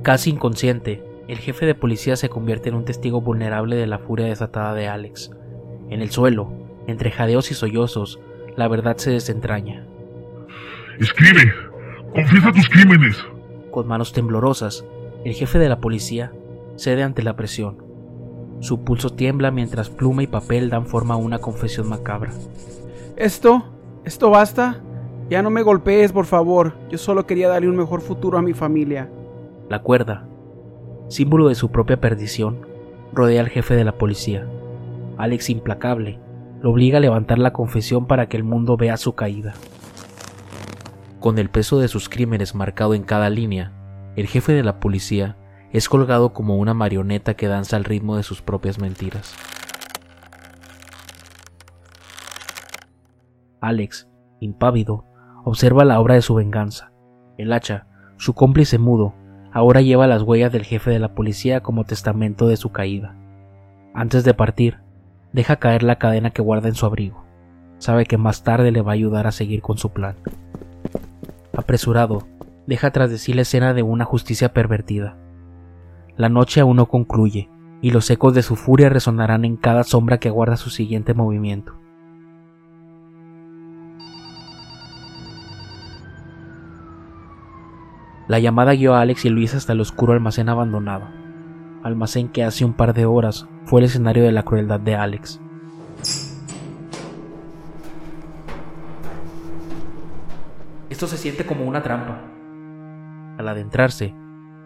Casi 0.02 0.32
inconsciente, 0.32 1.04
el 1.28 1.38
jefe 1.38 1.68
de 1.68 1.76
policía 1.76 2.16
se 2.16 2.30
convierte 2.30 2.70
en 2.70 2.76
un 2.76 2.84
testigo 2.84 3.22
vulnerable 3.22 3.76
de 3.76 3.86
la 3.86 4.00
furia 4.00 4.26
desatada 4.26 4.74
de 4.74 4.88
Alex. 4.88 5.30
En 5.92 6.02
el 6.02 6.10
suelo, 6.10 6.52
entre 6.88 7.12
jadeos 7.12 7.52
y 7.52 7.54
sollozos, 7.54 8.20
la 8.58 8.68
verdad 8.68 8.98
se 8.98 9.12
desentraña. 9.12 9.86
Escribe, 11.00 11.54
confiesa 12.12 12.52
tus 12.54 12.70
crímenes. 12.70 13.24
Con 13.70 13.88
manos 13.88 14.14
temblorosas, 14.14 14.84
el 15.24 15.36
jefe 15.36 15.60
de 15.60 15.70
la 15.70 15.80
policía 15.80 16.32
cede 16.76 17.04
ante 17.04 17.22
la 17.22 17.36
presión. 17.36 17.81
Su 18.62 18.84
pulso 18.84 19.10
tiembla 19.10 19.50
mientras 19.50 19.90
pluma 19.90 20.22
y 20.22 20.28
papel 20.28 20.70
dan 20.70 20.86
forma 20.86 21.16
a 21.16 21.18
una 21.18 21.40
confesión 21.40 21.90
macabra. 21.90 22.32
¿Esto? 23.18 23.66
¿Esto 24.06 24.30
basta? 24.30 24.82
Ya 25.32 25.42
no 25.42 25.50
me 25.50 25.64
golpees, 25.64 26.12
por 26.12 26.26
favor. 26.26 26.76
Yo 26.90 27.00
solo 27.00 27.26
quería 27.26 27.50
darle 27.50 27.70
un 27.70 27.76
mejor 27.76 28.02
futuro 28.02 28.38
a 28.38 28.44
mi 28.44 28.54
familia. 28.54 29.10
La 29.68 29.82
cuerda, 29.82 30.28
símbolo 31.10 31.48
de 31.48 31.56
su 31.56 31.72
propia 31.72 32.00
perdición, 32.00 32.68
rodea 33.14 33.42
al 33.42 33.50
jefe 33.50 33.76
de 33.76 33.84
la 33.84 33.98
policía. 33.98 34.48
Alex 35.18 35.50
implacable 35.50 36.20
lo 36.62 36.70
obliga 36.70 37.00
a 37.00 37.02
levantar 37.02 37.40
la 37.40 37.54
confesión 37.54 38.06
para 38.06 38.30
que 38.30 38.38
el 38.38 38.44
mundo 38.44 38.78
vea 38.78 38.96
su 38.98 39.14
caída. 39.14 39.54
Con 41.20 41.40
el 41.40 41.50
peso 41.50 41.80
de 41.80 41.88
sus 41.88 42.10
crímenes 42.10 42.54
marcado 42.54 42.94
en 42.94 43.02
cada 43.02 43.32
línea, 43.32 43.72
el 44.16 44.28
jefe 44.28 44.54
de 44.54 44.64
la 44.64 44.80
policía 44.80 45.38
es 45.72 45.88
colgado 45.88 46.34
como 46.34 46.58
una 46.58 46.74
marioneta 46.74 47.34
que 47.34 47.48
danza 47.48 47.78
al 47.78 47.86
ritmo 47.86 48.18
de 48.18 48.24
sus 48.24 48.42
propias 48.42 48.80
mentiras. 48.80 49.34
Alex, 53.62 54.10
impávido, 54.40 55.06
observa 55.44 55.86
la 55.86 56.00
obra 56.00 56.16
de 56.16 56.22
su 56.22 56.36
venganza. 56.36 56.92
El 57.38 57.54
hacha, 57.54 57.88
su 58.18 58.34
cómplice 58.34 58.78
mudo, 58.78 59.14
ahora 59.54 59.82
lleva 59.82 60.08
las 60.08 60.24
huellas 60.24 60.52
del 60.52 60.66
jefe 60.66 60.92
de 60.92 61.00
la 61.00 61.14
policía 61.14 61.62
como 61.62 61.86
testamento 61.86 62.48
de 62.48 62.58
su 62.58 62.72
caída. 62.72 63.16
Antes 63.94 64.24
de 64.24 64.34
partir, 64.34 64.80
deja 65.32 65.58
caer 65.58 65.84
la 65.84 65.98
cadena 65.98 66.32
que 66.32 66.42
guarda 66.42 66.70
en 66.70 66.76
su 66.76 66.86
abrigo. 66.86 67.24
Sabe 67.78 68.06
que 68.06 68.18
más 68.18 68.44
tarde 68.44 68.72
le 68.72 68.82
va 68.82 68.92
a 68.92 68.96
ayudar 68.96 69.28
a 69.28 69.32
seguir 69.32 69.62
con 69.62 69.78
su 69.78 69.92
plan. 69.92 70.16
Apresurado, 71.56 72.28
deja 72.68 72.92
tras 72.92 73.10
de 73.10 73.18
sí 73.18 73.34
la 73.34 73.42
escena 73.42 73.74
de 73.74 73.84
una 73.84 74.06
justicia 74.06 74.54
pervertida. 74.54 75.18
La 76.22 76.30
noche 76.30 76.62
aún 76.62 76.78
no 76.78 76.86
concluye, 76.86 77.50
y 77.82 77.90
los 77.90 78.08
ecos 78.12 78.36
de 78.36 78.44
su 78.44 78.56
furia 78.56 78.90
resonarán 78.90 79.44
en 79.44 79.58
cada 79.58 79.84
sombra 79.84 80.20
que 80.20 80.28
aguarda 80.28 80.56
su 80.56 80.70
siguiente 80.70 81.16
movimiento. 81.16 81.74
La 88.28 88.38
llamada 88.38 88.74
guió 88.74 88.94
a 88.94 89.02
Alex 89.02 89.26
y 89.26 89.30
Luis 89.32 89.56
hasta 89.56 89.74
el 89.74 89.82
oscuro 89.82 90.14
almacén 90.14 90.48
abandonado, 90.48 91.08
almacén 91.82 92.28
que 92.28 92.44
hace 92.44 92.66
un 92.66 92.74
par 92.74 92.94
de 92.94 93.08
horas 93.08 93.48
fue 93.66 93.80
el 93.80 93.88
escenario 93.88 94.22
de 94.24 94.32
la 94.32 94.44
crueldad 94.44 94.80
de 94.80 94.96
Alex. 94.96 95.42
Esto 100.88 101.08
se 101.08 101.18
siente 101.18 101.48
como 101.48 101.66
una 101.66 101.82
trampa. 101.82 102.22
Al 103.40 103.48
adentrarse, 103.48 104.14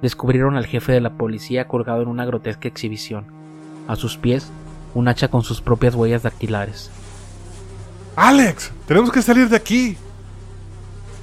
descubrieron 0.02 0.56
al 0.56 0.66
jefe 0.66 0.92
de 0.92 1.02
la 1.02 1.18
policía 1.18 1.68
colgado 1.68 2.02
en 2.02 2.08
una 2.08 2.26
grotesca 2.26 2.68
exhibición. 2.68 3.28
A 3.88 3.96
sus 3.96 4.18
pies, 4.18 4.52
un 4.94 5.08
hacha 5.08 5.28
con 5.28 5.44
sus 5.44 5.62
propias 5.62 5.96
huellas 5.96 6.24
dactilares. 6.24 6.92
¡Alex! 8.16 8.72
¡Tenemos 8.88 9.12
que 9.12 9.22
salir 9.22 9.50
de 9.50 9.58
aquí! 9.58 9.98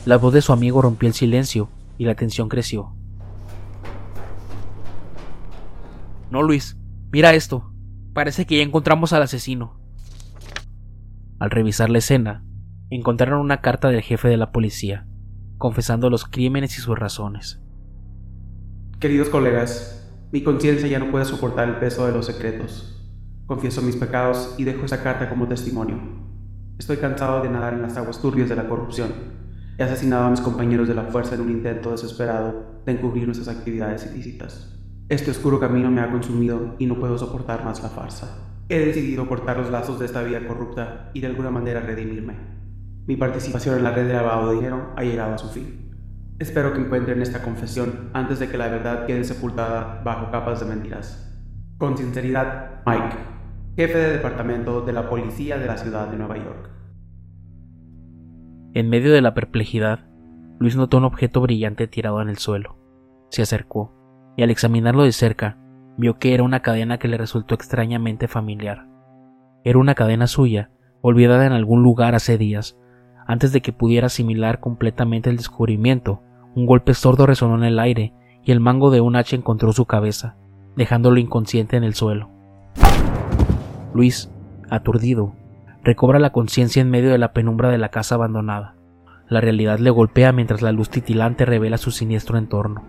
La 0.05 0.19
voz 0.19 0.35
de 0.35 0.43
su 0.43 0.53
amigo 0.53 0.83
rompió 0.83 1.09
el 1.09 1.15
silencio 1.15 1.69
y 1.97 2.05
la 2.05 2.15
tensión 2.15 2.49
creció. 2.49 2.95
No, 6.31 6.43
Luis, 6.43 6.77
mira 7.13 7.35
esto. 7.35 7.73
Parece 8.15 8.47
que 8.47 8.59
ya 8.59 8.63
encontramos 8.63 9.13
al 9.13 9.23
asesino. 9.23 9.81
Al 11.39 11.51
revisar 11.51 11.89
la 11.89 11.99
escena, 11.99 12.45
encontraron 12.91 13.41
una 13.41 13.61
carta 13.61 13.89
del 13.89 14.03
jefe 14.03 14.29
de 14.29 14.37
la 14.37 14.53
policía, 14.53 15.07
confesando 15.57 16.11
los 16.11 16.25
crímenes 16.25 16.77
y 16.77 16.83
sus 16.83 16.99
razones. 16.99 17.62
Queridos 19.03 19.31
colegas, 19.31 20.09
mi 20.31 20.45
conciencia 20.45 20.87
ya 20.87 21.01
no 21.01 21.11
puede 21.11 21.25
soportar 21.25 21.69
el 21.69 21.79
peso 21.79 22.07
de 22.07 22.13
los 22.13 22.25
secretos. 22.25 23.05
Confieso 23.47 23.83
mis 23.83 23.97
pecados 23.97 24.55
y 24.59 24.63
dejo 24.63 24.85
esa 24.85 25.03
carta 25.03 25.29
como 25.29 25.49
testimonio. 25.49 25.99
Estoy 26.79 26.99
cansado 26.99 27.43
de 27.43 27.49
nadar 27.49 27.75
en 27.75 27.83
las 27.83 27.97
aguas 27.97 28.23
turbias 28.23 28.49
de 28.49 28.55
la 28.55 28.69
corrupción. 28.69 29.11
He 29.77 29.83
asesinado 29.83 30.27
a 30.27 30.31
mis 30.31 30.41
compañeros 30.41 30.87
de 30.87 30.95
la 30.95 31.03
fuerza 31.03 31.35
en 31.35 31.41
un 31.41 31.51
intento 31.51 31.91
desesperado 31.91 32.83
de 32.87 32.93
encubrir 32.93 33.25
nuestras 33.25 33.49
actividades 33.49 34.09
ilícitas. 34.15 34.73
Este 35.09 35.33
oscuro 35.33 35.59
camino 35.59 35.91
me 35.91 36.01
ha 36.01 36.13
consumido 36.13 36.77
y 36.79 36.87
no 36.87 37.01
puedo 37.01 37.19
soportar 37.19 37.65
más 37.65 37.83
la 37.83 37.89
farsa. 37.89 38.55
He 38.69 38.79
decidido 38.79 39.27
cortar 39.27 39.57
los 39.57 39.69
lazos 39.69 39.99
de 39.99 40.07
esta 40.07 40.23
vida 40.23 40.47
corrupta 40.47 41.11
y 41.13 41.23
de 41.23 41.27
alguna 41.27 41.51
manera 41.51 41.81
redimirme. 41.81 42.37
Mi 43.09 43.17
participación 43.17 43.79
en 43.79 43.83
la 43.83 43.91
red 43.91 44.07
de 44.07 44.13
lavado 44.13 44.51
de 44.51 44.55
dinero 44.55 44.93
ha 44.97 45.03
llegado 45.03 45.35
a 45.35 45.39
su 45.39 45.49
fin. 45.49 45.92
Espero 46.43 46.73
que 46.73 46.81
encuentren 46.81 47.23
esta 47.23 47.41
confesión 47.41 48.11
antes 48.15 48.41
de 48.41 48.49
que 48.49 48.59
la 48.59 48.67
verdad 48.67 49.07
quede 49.07 49.23
sepultada 49.23 50.03
bajo 50.05 50.33
capas 50.33 50.59
de 50.59 50.67
mentiras. 50.67 51.33
Con 51.79 51.97
sinceridad, 51.97 52.83
Mike, 52.85 53.17
jefe 53.77 53.97
de 53.97 54.13
departamento 54.15 54.81
de 54.81 54.93
la 54.93 55.09
policía 55.09 55.57
de 55.57 55.67
la 55.67 55.77
ciudad 55.77 56.09
de 56.09 56.17
Nueva 56.17 56.39
York. 56.39 56.69
En 58.75 58.91
medio 58.91 59.13
de 59.13 59.21
la 59.21 59.35
perplejidad, 59.35 60.01
Luis 60.59 60.75
notó 60.75 60.97
un 60.97 61.05
objeto 61.05 61.41
brillante 61.41 61.87
tirado 61.87 62.21
en 62.21 62.29
el 62.29 62.39
suelo. 62.39 62.77
Se 63.31 63.43
acercó 63.43 63.95
y 64.37 64.43
al 64.43 64.51
examinarlo 64.51 65.05
de 65.05 65.13
cerca, 65.13 65.59
vio 65.97 66.19
que 66.19 66.35
era 66.35 66.43
una 66.43 66.59
cadena 66.59 66.99
que 66.99 67.07
le 67.07 67.19
resultó 67.19 67.55
extrañamente 67.55 68.27
familiar. 68.27 68.89
Era 69.63 69.79
una 69.79 69.95
cadena 69.95 70.27
suya, 70.27 70.73
olvidada 71.03 71.47
en 71.47 71.53
algún 71.53 71.85
lugar 71.85 72.17
hace 72.17 72.37
días. 72.37 72.77
Antes 73.29 73.53
de 73.53 73.61
que 73.61 73.73
pudiera 73.73 74.07
asimilar 74.07 74.59
completamente 74.59 75.31
el 75.31 75.37
descubrimiento, 75.37 76.25
un 76.55 76.67
golpe 76.67 76.95
sordo 76.95 77.27
resonó 77.27 77.57
en 77.57 77.65
el 77.65 77.79
aire 77.79 78.13
y 78.45 78.53
el 78.53 78.61
mango 78.61 78.91
de 78.91 79.01
un 79.01 79.17
hacha 79.17 79.37
encontró 79.37 79.73
su 79.73 79.87
cabeza, 79.87 80.37
dejándolo 80.77 81.19
inconsciente 81.19 81.77
en 81.77 81.85
el 81.85 81.95
suelo. 81.95 82.31
Luis, 83.95 84.31
aturdido, 84.71 85.35
recobra 85.83 86.19
la 86.19 86.31
conciencia 86.31 86.83
en 86.83 86.91
medio 86.91 87.11
de 87.11 87.19
la 87.19 87.33
penumbra 87.33 87.71
de 87.71 87.79
la 87.79 87.91
casa 87.91 88.17
abandonada. 88.17 88.75
La 89.29 89.41
realidad 89.41 89.79
le 89.79 89.91
golpea 89.91 90.33
mientras 90.33 90.63
la 90.63 90.73
luz 90.73 90.91
titilante 90.91 91.45
revela 91.45 91.79
su 91.79 91.91
siniestro 91.91 92.37
entorno. 92.37 92.83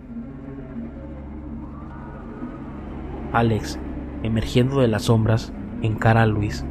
Alex, 3.32 3.78
emergiendo 4.22 4.80
de 4.80 4.88
las 4.88 5.04
sombras, 5.04 5.52
encara 5.82 6.22
a 6.22 6.26
Luis. 6.26 6.64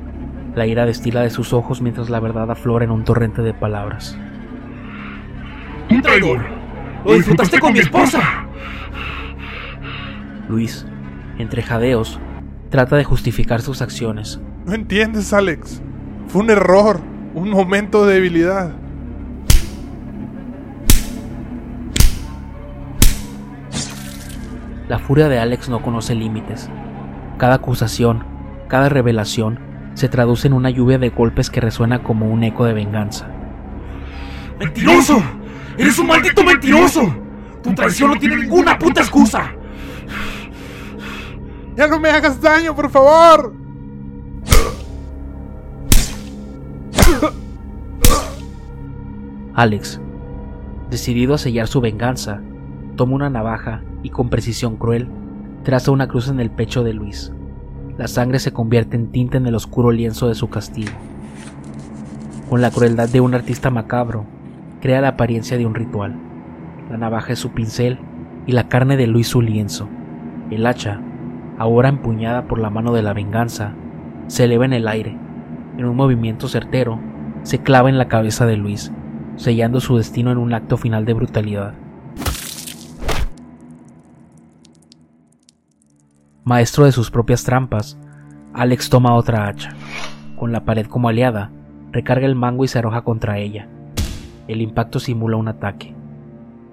La 0.56 0.68
ira 0.68 0.86
destila 0.86 1.22
de 1.22 1.30
sus 1.30 1.54
ojos 1.54 1.82
mientras 1.82 2.10
la 2.10 2.20
verdad 2.20 2.52
aflora 2.52 2.86
en 2.86 2.92
un 2.92 3.04
torrente 3.04 3.42
de 3.42 3.54
palabras. 3.54 4.18
¡Tú 5.90 6.00
traidor! 6.02 6.63
¡Lo 7.06 7.14
disfrutaste 7.14 7.60
con 7.60 7.74
mi 7.74 7.80
esposa! 7.80 8.22
Luis, 10.48 10.86
entre 11.38 11.62
jadeos, 11.62 12.20
trata 12.70 12.96
de 12.96 13.04
justificar 13.04 13.62
sus 13.62 13.82
acciones. 13.82 14.40
No 14.66 14.74
entiendes, 14.74 15.34
Alex. 15.34 15.82
Fue 16.28 16.42
un 16.42 16.50
error, 16.50 17.00
un 17.34 17.50
momento 17.50 18.06
de 18.06 18.16
debilidad. 18.16 18.72
La 24.88 25.00
furia 25.00 25.28
de 25.28 25.40
Alex 25.40 25.70
no 25.70 25.82
conoce 25.82 26.16
límites. 26.16 26.70
Cada 27.38 27.56
acusación, 27.56 28.24
cada 28.68 28.90
revelación, 28.90 29.60
se 29.96 30.10
traduce 30.10 30.48
en 30.48 30.54
una 30.54 30.70
lluvia 30.70 30.98
de 30.98 31.10
golpes 31.10 31.50
que 31.50 31.62
resuena 31.62 32.04
como 32.04 32.30
un 32.30 32.44
eco 32.44 32.66
de 32.66 32.74
venganza. 32.74 33.28
¡Mentiroso! 34.60 35.22
¡Eres 35.78 35.98
un 35.98 36.08
maldito 36.08 36.44
mentiroso! 36.44 37.16
¡Tu 37.64 37.74
traición 37.74 38.12
no 38.12 38.20
tiene 38.20 38.36
ninguna 38.38 38.78
puta 38.78 39.02
excusa! 39.02 39.52
¡Ya 41.76 41.88
no 41.88 42.00
me 42.00 42.10
hagas 42.10 42.40
daño, 42.40 42.76
por 42.76 42.90
favor! 42.90 43.54
Alex, 49.56 50.00
decidido 50.90 51.34
a 51.36 51.38
sellar 51.38 51.68
su 51.68 51.80
venganza, 51.82 52.42
toma 52.96 53.16
una 53.16 53.30
navaja 53.30 53.84
y 54.04 54.10
con 54.10 54.30
precisión 54.30 54.78
cruel 54.78 55.08
traza 55.64 55.92
una 55.92 56.08
cruz 56.08 56.28
en 56.28 56.40
el 56.40 56.52
pecho 56.52 56.84
de 56.84 56.94
Luis. 56.94 57.32
La 57.98 58.08
sangre 58.08 58.40
se 58.40 58.52
convierte 58.52 58.96
en 58.96 59.12
tinta 59.12 59.38
en 59.38 59.46
el 59.48 59.56
oscuro 59.56 59.92
lienzo 59.92 60.28
de 60.28 60.36
su 60.36 60.50
castigo. 60.50 60.92
Con 62.50 62.62
la 62.62 62.72
crueldad 62.72 63.10
de 63.10 63.22
un 63.22 63.34
artista 63.34 63.70
macabro, 63.70 64.26
crea 64.84 65.00
la 65.00 65.08
apariencia 65.08 65.58
de 65.58 65.66
un 65.66 65.76
ritual. 65.76 66.14
La 66.92 66.98
navaja 66.98 67.32
es 67.32 67.40
su 67.40 67.52
pincel 67.52 68.00
y 68.46 68.52
la 68.52 68.68
carne 68.68 68.98
de 68.98 69.08
Luis 69.08 69.30
su 69.30 69.42
lienzo. 69.42 69.88
El 70.52 70.68
hacha, 70.68 71.00
ahora 71.58 71.88
empuñada 71.88 72.50
por 72.50 72.60
la 72.60 72.70
mano 72.70 72.92
de 72.92 73.02
la 73.02 73.14
venganza, 73.14 73.76
se 74.28 74.44
eleva 74.44 74.66
en 74.66 74.74
el 74.74 74.90
aire. 74.90 75.18
En 75.78 75.86
un 75.86 75.96
movimiento 75.96 76.50
certero, 76.50 77.00
se 77.44 77.60
clava 77.60 77.88
en 77.88 77.98
la 77.98 78.10
cabeza 78.10 78.46
de 78.46 78.58
Luis, 78.58 78.92
sellando 79.38 79.80
su 79.80 79.96
destino 79.96 80.34
en 80.34 80.38
un 80.38 80.54
acto 80.54 80.76
final 80.76 81.06
de 81.06 81.14
brutalidad. 81.14 81.76
Maestro 86.44 86.84
de 86.84 86.92
sus 86.92 87.10
propias 87.10 87.46
trampas, 87.46 87.98
Alex 88.54 88.90
toma 88.90 89.16
otra 89.16 89.48
hacha. 89.48 89.70
Con 90.38 90.52
la 90.52 90.66
pared 90.66 90.88
como 90.88 91.08
aliada, 91.08 91.52
recarga 91.94 92.26
el 92.26 92.36
mango 92.36 92.66
y 92.66 92.68
se 92.68 92.80
arroja 92.80 93.04
contra 93.04 93.38
ella. 93.38 93.70
El 94.48 94.62
impacto 94.62 95.00
simula 95.00 95.38
un 95.38 95.48
ataque. 95.48 95.94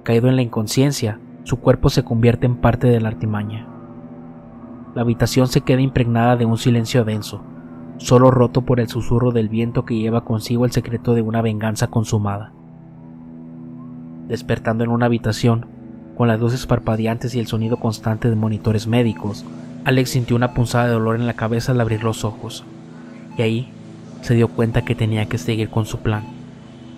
Caído 0.02 0.28
en 0.28 0.36
la 0.36 0.42
inconsciencia, 0.42 1.20
su 1.44 1.60
cuerpo 1.60 1.88
se 1.88 2.02
convierte 2.02 2.46
en 2.46 2.56
parte 2.56 2.88
de 2.88 3.00
la 3.00 3.08
artimaña. 3.08 3.66
La 4.94 5.02
habitación 5.02 5.46
se 5.46 5.60
queda 5.60 5.80
impregnada 5.80 6.36
de 6.36 6.46
un 6.46 6.58
silencio 6.58 7.04
denso, 7.04 7.42
solo 7.98 8.32
roto 8.32 8.62
por 8.62 8.80
el 8.80 8.88
susurro 8.88 9.30
del 9.30 9.48
viento 9.48 9.84
que 9.84 9.96
lleva 9.96 10.24
consigo 10.24 10.64
el 10.64 10.72
secreto 10.72 11.14
de 11.14 11.22
una 11.22 11.42
venganza 11.42 11.86
consumada. 11.86 12.52
Despertando 14.26 14.82
en 14.82 14.90
una 14.90 15.06
habitación, 15.06 15.66
con 16.16 16.26
las 16.26 16.40
luces 16.40 16.66
parpadeantes 16.66 17.34
y 17.36 17.40
el 17.40 17.46
sonido 17.46 17.76
constante 17.76 18.28
de 18.28 18.36
monitores 18.36 18.88
médicos, 18.88 19.44
Alex 19.84 20.10
sintió 20.10 20.34
una 20.34 20.54
punzada 20.54 20.86
de 20.86 20.92
dolor 20.92 21.16
en 21.16 21.26
la 21.26 21.34
cabeza 21.34 21.70
al 21.70 21.80
abrir 21.80 22.02
los 22.02 22.24
ojos, 22.24 22.64
y 23.38 23.42
ahí 23.42 23.68
se 24.22 24.34
dio 24.34 24.48
cuenta 24.48 24.84
que 24.84 24.96
tenía 24.96 25.26
que 25.26 25.38
seguir 25.38 25.70
con 25.70 25.86
su 25.86 25.98
plan. 25.98 26.39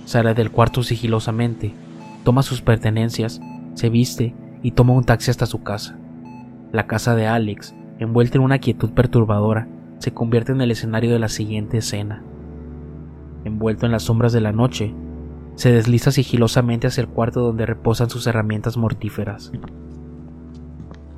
Sale 0.05 0.35
del 0.35 0.51
cuarto 0.51 0.83
sigilosamente, 0.83 1.75
toma 2.25 2.43
sus 2.43 2.61
pertenencias, 2.61 3.41
se 3.75 3.88
viste 3.88 4.35
y 4.62 4.73
toma 4.73 4.93
un 4.93 5.05
taxi 5.05 5.31
hasta 5.31 5.47
su 5.47 5.62
casa. 5.62 5.99
La 6.73 6.87
casa 6.87 7.15
de 7.15 7.27
Alex, 7.27 7.75
envuelta 7.99 8.38
en 8.38 8.45
una 8.45 8.59
quietud 8.59 8.91
perturbadora, 8.91 9.69
se 9.99 10.12
convierte 10.12 10.53
en 10.53 10.61
el 10.61 10.71
escenario 10.71 11.12
de 11.12 11.19
la 11.19 11.29
siguiente 11.29 11.79
escena. 11.79 12.23
Envuelto 13.45 13.87
en 13.87 13.93
las 13.93 14.05
sombras 14.05 14.33
de 14.33 14.41
la 14.41 14.53
noche, 14.53 14.95
se 15.55 15.73
desliza 15.73 16.11
sigilosamente 16.11 16.87
hacia 16.87 17.03
el 17.03 17.09
cuarto 17.09 17.41
donde 17.41 17.67
reposan 17.67 18.11
sus 18.11 18.27
herramientas 18.27 18.77
mortíferas. 18.77 19.53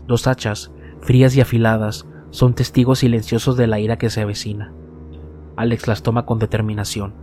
Dos 0.06 0.26
hachas, 0.26 0.72
frías 1.00 1.34
y 1.36 1.40
afiladas, 1.40 2.06
son 2.30 2.54
testigos 2.54 2.98
silenciosos 2.98 3.56
de 3.56 3.66
la 3.66 3.78
ira 3.78 3.96
que 3.96 4.10
se 4.10 4.20
avecina. 4.20 4.72
Alex 5.56 5.86
las 5.86 6.02
toma 6.02 6.26
con 6.26 6.38
determinación, 6.38 7.14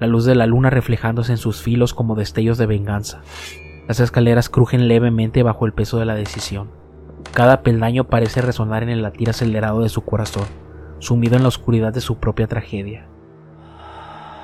la 0.00 0.06
luz 0.06 0.24
de 0.24 0.34
la 0.34 0.46
luna 0.46 0.70
reflejándose 0.70 1.32
en 1.32 1.38
sus 1.38 1.62
filos 1.62 1.92
como 1.92 2.14
destellos 2.14 2.56
de 2.58 2.66
venganza. 2.66 3.20
Las 3.86 4.00
escaleras 4.00 4.48
crujen 4.48 4.88
levemente 4.88 5.42
bajo 5.42 5.66
el 5.66 5.72
peso 5.72 5.98
de 5.98 6.06
la 6.06 6.14
decisión. 6.14 6.70
Cada 7.34 7.62
peldaño 7.62 8.04
parece 8.04 8.40
resonar 8.40 8.82
en 8.82 8.88
el 8.88 9.02
latir 9.02 9.28
acelerado 9.28 9.82
de 9.82 9.90
su 9.90 10.00
corazón, 10.02 10.46
sumido 11.00 11.36
en 11.36 11.42
la 11.42 11.48
oscuridad 11.48 11.92
de 11.92 12.00
su 12.00 12.16
propia 12.16 12.46
tragedia. 12.46 13.06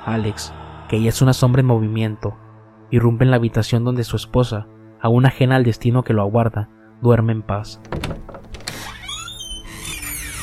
Alex, 0.04 0.52
que 0.88 0.98
ella 0.98 1.08
es 1.08 1.22
una 1.22 1.32
sombra 1.32 1.60
en 1.60 1.66
movimiento, 1.66 2.36
irrumpe 2.90 3.24
en 3.24 3.30
la 3.30 3.36
habitación 3.36 3.82
donde 3.82 4.04
su 4.04 4.16
esposa, 4.16 4.66
aún 5.00 5.24
ajena 5.24 5.56
al 5.56 5.64
destino 5.64 6.04
que 6.04 6.12
lo 6.12 6.22
aguarda, 6.22 6.68
duerme 7.00 7.32
en 7.32 7.42
paz. 7.42 7.80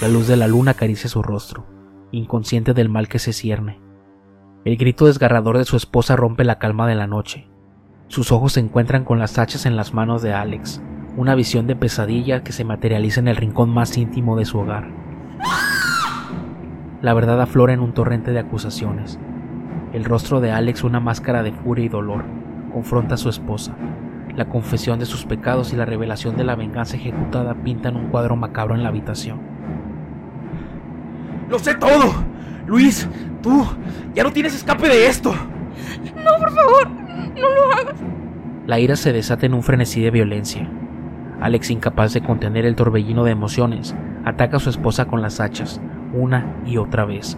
La 0.01 0.07
luz 0.07 0.27
de 0.27 0.37
la 0.37 0.47
luna 0.47 0.71
acaricia 0.71 1.07
su 1.07 1.21
rostro, 1.21 1.65
inconsciente 2.11 2.73
del 2.73 2.89
mal 2.89 3.07
que 3.07 3.19
se 3.19 3.31
cierne. 3.31 3.82
El 4.65 4.77
grito 4.77 5.07
desgarrador 5.07 5.57
de 5.57 5.65
su 5.65 5.75
esposa 5.75 6.15
rompe 6.15 6.45
la 6.45 6.57
calma 6.57 6.87
de 6.87 6.95
la 6.95 7.05
noche. 7.05 7.49
Sus 8.07 8.31
ojos 8.31 8.53
se 8.53 8.61
encuentran 8.61 9.03
con 9.03 9.19
las 9.19 9.37
hachas 9.37 9.65
en 9.65 9.75
las 9.75 9.93
manos 9.93 10.21
de 10.21 10.33
Alex, 10.33 10.81
una 11.17 11.35
visión 11.35 11.67
de 11.67 11.75
pesadilla 11.75 12.43
que 12.43 12.53
se 12.53 12.63
materializa 12.63 13.19
en 13.19 13.27
el 13.27 13.35
rincón 13.35 13.71
más 13.71 13.97
íntimo 13.97 14.37
de 14.37 14.45
su 14.45 14.59
hogar. 14.59 14.89
La 17.01 17.13
verdad 17.13 17.41
aflora 17.41 17.73
en 17.73 17.81
un 17.81 17.93
torrente 17.93 18.31
de 18.31 18.39
acusaciones, 18.39 19.19
el 19.91 20.05
rostro 20.05 20.39
de 20.39 20.51
Alex 20.51 20.85
una 20.85 21.01
máscara 21.01 21.43
de 21.43 21.51
furia 21.51 21.83
y 21.83 21.89
dolor. 21.89 22.23
Confronta 22.71 23.15
a 23.15 23.17
su 23.17 23.27
esposa. 23.27 23.75
La 24.37 24.47
confesión 24.47 24.97
de 24.97 25.05
sus 25.05 25.25
pecados 25.25 25.73
y 25.73 25.75
la 25.75 25.83
revelación 25.83 26.37
de 26.37 26.45
la 26.45 26.55
venganza 26.55 26.95
ejecutada 26.95 27.53
pintan 27.53 27.97
un 27.97 28.07
cuadro 28.07 28.37
macabro 28.37 28.75
en 28.75 28.83
la 28.83 28.89
habitación. 28.89 29.41
¡Lo 31.49 31.59
sé 31.59 31.75
todo! 31.75 32.32
Luis, 32.65 33.07
tú 33.41 33.65
ya 34.13 34.23
no 34.23 34.31
tienes 34.31 34.55
escape 34.55 34.87
de 34.87 35.07
esto. 35.07 35.33
No, 35.33 36.31
por 36.39 36.51
favor, 36.51 36.89
no 36.89 37.49
lo 37.49 37.73
hagas. 37.73 37.95
La 38.65 38.79
ira 38.79 38.95
se 38.95 39.11
desata 39.11 39.45
en 39.45 39.53
un 39.53 39.63
frenesí 39.63 40.01
de 40.01 40.11
violencia. 40.11 40.69
Alex, 41.41 41.71
incapaz 41.71 42.13
de 42.13 42.21
contener 42.21 42.65
el 42.65 42.75
torbellino 42.75 43.25
de 43.25 43.31
emociones, 43.31 43.93
ataca 44.23 44.57
a 44.57 44.59
su 44.59 44.69
esposa 44.69 45.05
con 45.05 45.21
las 45.21 45.41
hachas, 45.41 45.81
una 46.13 46.55
y 46.65 46.77
otra 46.77 47.03
vez. 47.03 47.37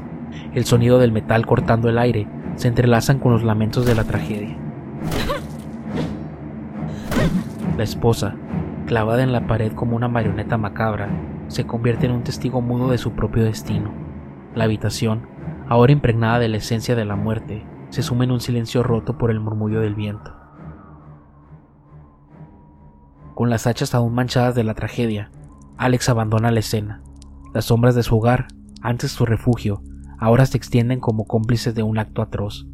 El 0.54 0.66
sonido 0.66 1.00
del 1.00 1.12
metal 1.12 1.46
cortando 1.48 1.90
el 1.90 1.98
aire 1.98 2.28
se 2.56 2.68
entrelazan 2.68 3.20
con 3.20 3.32
los 3.32 3.44
lamentos 3.44 3.86
de 3.86 3.96
la 3.96 4.04
tragedia. 4.04 4.56
La 7.78 7.84
esposa, 7.84 8.36
clavada 8.86 9.24
en 9.24 9.32
la 9.32 9.48
pared 9.48 9.72
como 9.72 9.96
una 9.96 10.08
marioneta 10.08 10.58
macabra, 10.58 11.10
se 11.48 11.66
convierte 11.66 12.06
en 12.06 12.12
un 12.12 12.24
testigo 12.24 12.62
mudo 12.62 12.92
de 12.92 12.98
su 12.98 13.14
propio 13.14 13.44
destino. 13.44 14.05
La 14.56 14.64
habitación, 14.64 15.28
ahora 15.68 15.92
impregnada 15.92 16.40
de 16.40 16.48
la 16.48 16.58
esencia 16.58 16.96
de 16.96 17.04
la 17.04 17.18
muerte, 17.18 17.66
se 17.90 18.02
suma 18.02 18.24
en 18.24 18.32
un 18.32 18.40
silencio 18.40 18.84
roto 18.84 19.18
por 19.18 19.30
el 19.30 19.42
murmullo 19.42 19.82
del 19.82 19.96
viento. 19.96 20.34
Con 23.34 23.50
las 23.50 23.68
hachas 23.68 23.94
aún 23.94 24.14
manchadas 24.14 24.56
de 24.56 24.64
la 24.64 24.74
tragedia, 24.74 25.30
Alex 25.76 26.08
abandona 26.08 26.52
la 26.52 26.62
escena. 26.62 27.02
Las 27.54 27.66
sombras 27.66 27.96
de 27.96 28.04
su 28.04 28.16
hogar, 28.16 28.48
antes 28.82 29.12
su 29.12 29.26
refugio, 29.26 29.84
ahora 30.18 30.46
se 30.46 30.56
extienden 30.56 31.02
como 31.02 31.26
cómplices 31.26 31.76
de 31.76 31.84
un 31.84 31.98
acto 31.98 32.22
atroz. 32.22 32.66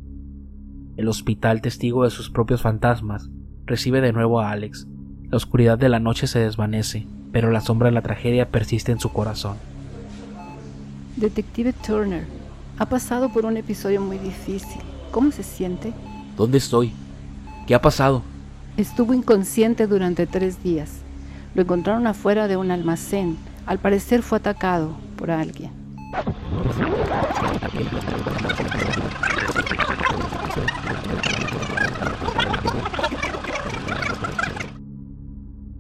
El 0.97 1.07
hospital, 1.07 1.61
testigo 1.61 2.03
de 2.03 2.11
sus 2.11 2.29
propios 2.29 2.61
fantasmas, 2.61 3.31
recibe 3.65 4.01
de 4.01 4.13
nuevo 4.13 4.39
a 4.39 4.51
Alex. 4.51 4.87
La 5.23 5.37
oscuridad 5.37 5.79
de 5.79 5.89
la 5.89 5.99
noche 5.99 6.27
se 6.27 6.37
desvanece, 6.37 7.07
pero 7.31 7.49
la 7.49 7.61
sombra 7.61 7.87
de 7.87 7.95
la 7.95 8.03
tragedia 8.03 8.51
persiste 8.51 8.91
en 8.91 8.99
su 8.99 9.11
corazón. 9.11 9.57
Detective 11.21 11.71
Turner, 11.71 12.25
ha 12.79 12.87
pasado 12.87 13.31
por 13.31 13.45
un 13.45 13.55
episodio 13.55 14.01
muy 14.01 14.17
difícil. 14.17 14.81
¿Cómo 15.11 15.31
se 15.31 15.43
siente? 15.43 15.93
¿Dónde 16.35 16.57
estoy? 16.57 16.93
¿Qué 17.67 17.75
ha 17.75 17.81
pasado? 17.81 18.23
Estuvo 18.75 19.13
inconsciente 19.13 19.85
durante 19.85 20.25
tres 20.25 20.63
días. 20.63 21.01
Lo 21.53 21.61
encontraron 21.61 22.07
afuera 22.07 22.47
de 22.47 22.57
un 22.57 22.71
almacén. 22.71 23.37
Al 23.67 23.77
parecer 23.77 24.23
fue 24.23 24.39
atacado 24.39 24.95
por 25.15 25.29
alguien. 25.29 25.69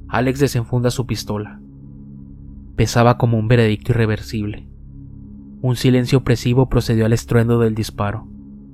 Alex 0.07 0.39
desenfunda 0.39 0.91
su 0.91 1.07
pistola. 1.07 1.59
Pesaba 2.75 3.17
como 3.17 3.39
un 3.39 3.47
veredicto 3.47 3.93
irreversible. 3.93 4.70
Un 5.63 5.75
silencio 5.75 6.17
opresivo 6.17 6.69
procedió 6.69 7.05
al 7.05 7.13
estruendo 7.13 7.59
del 7.59 7.75
disparo, 7.75 8.27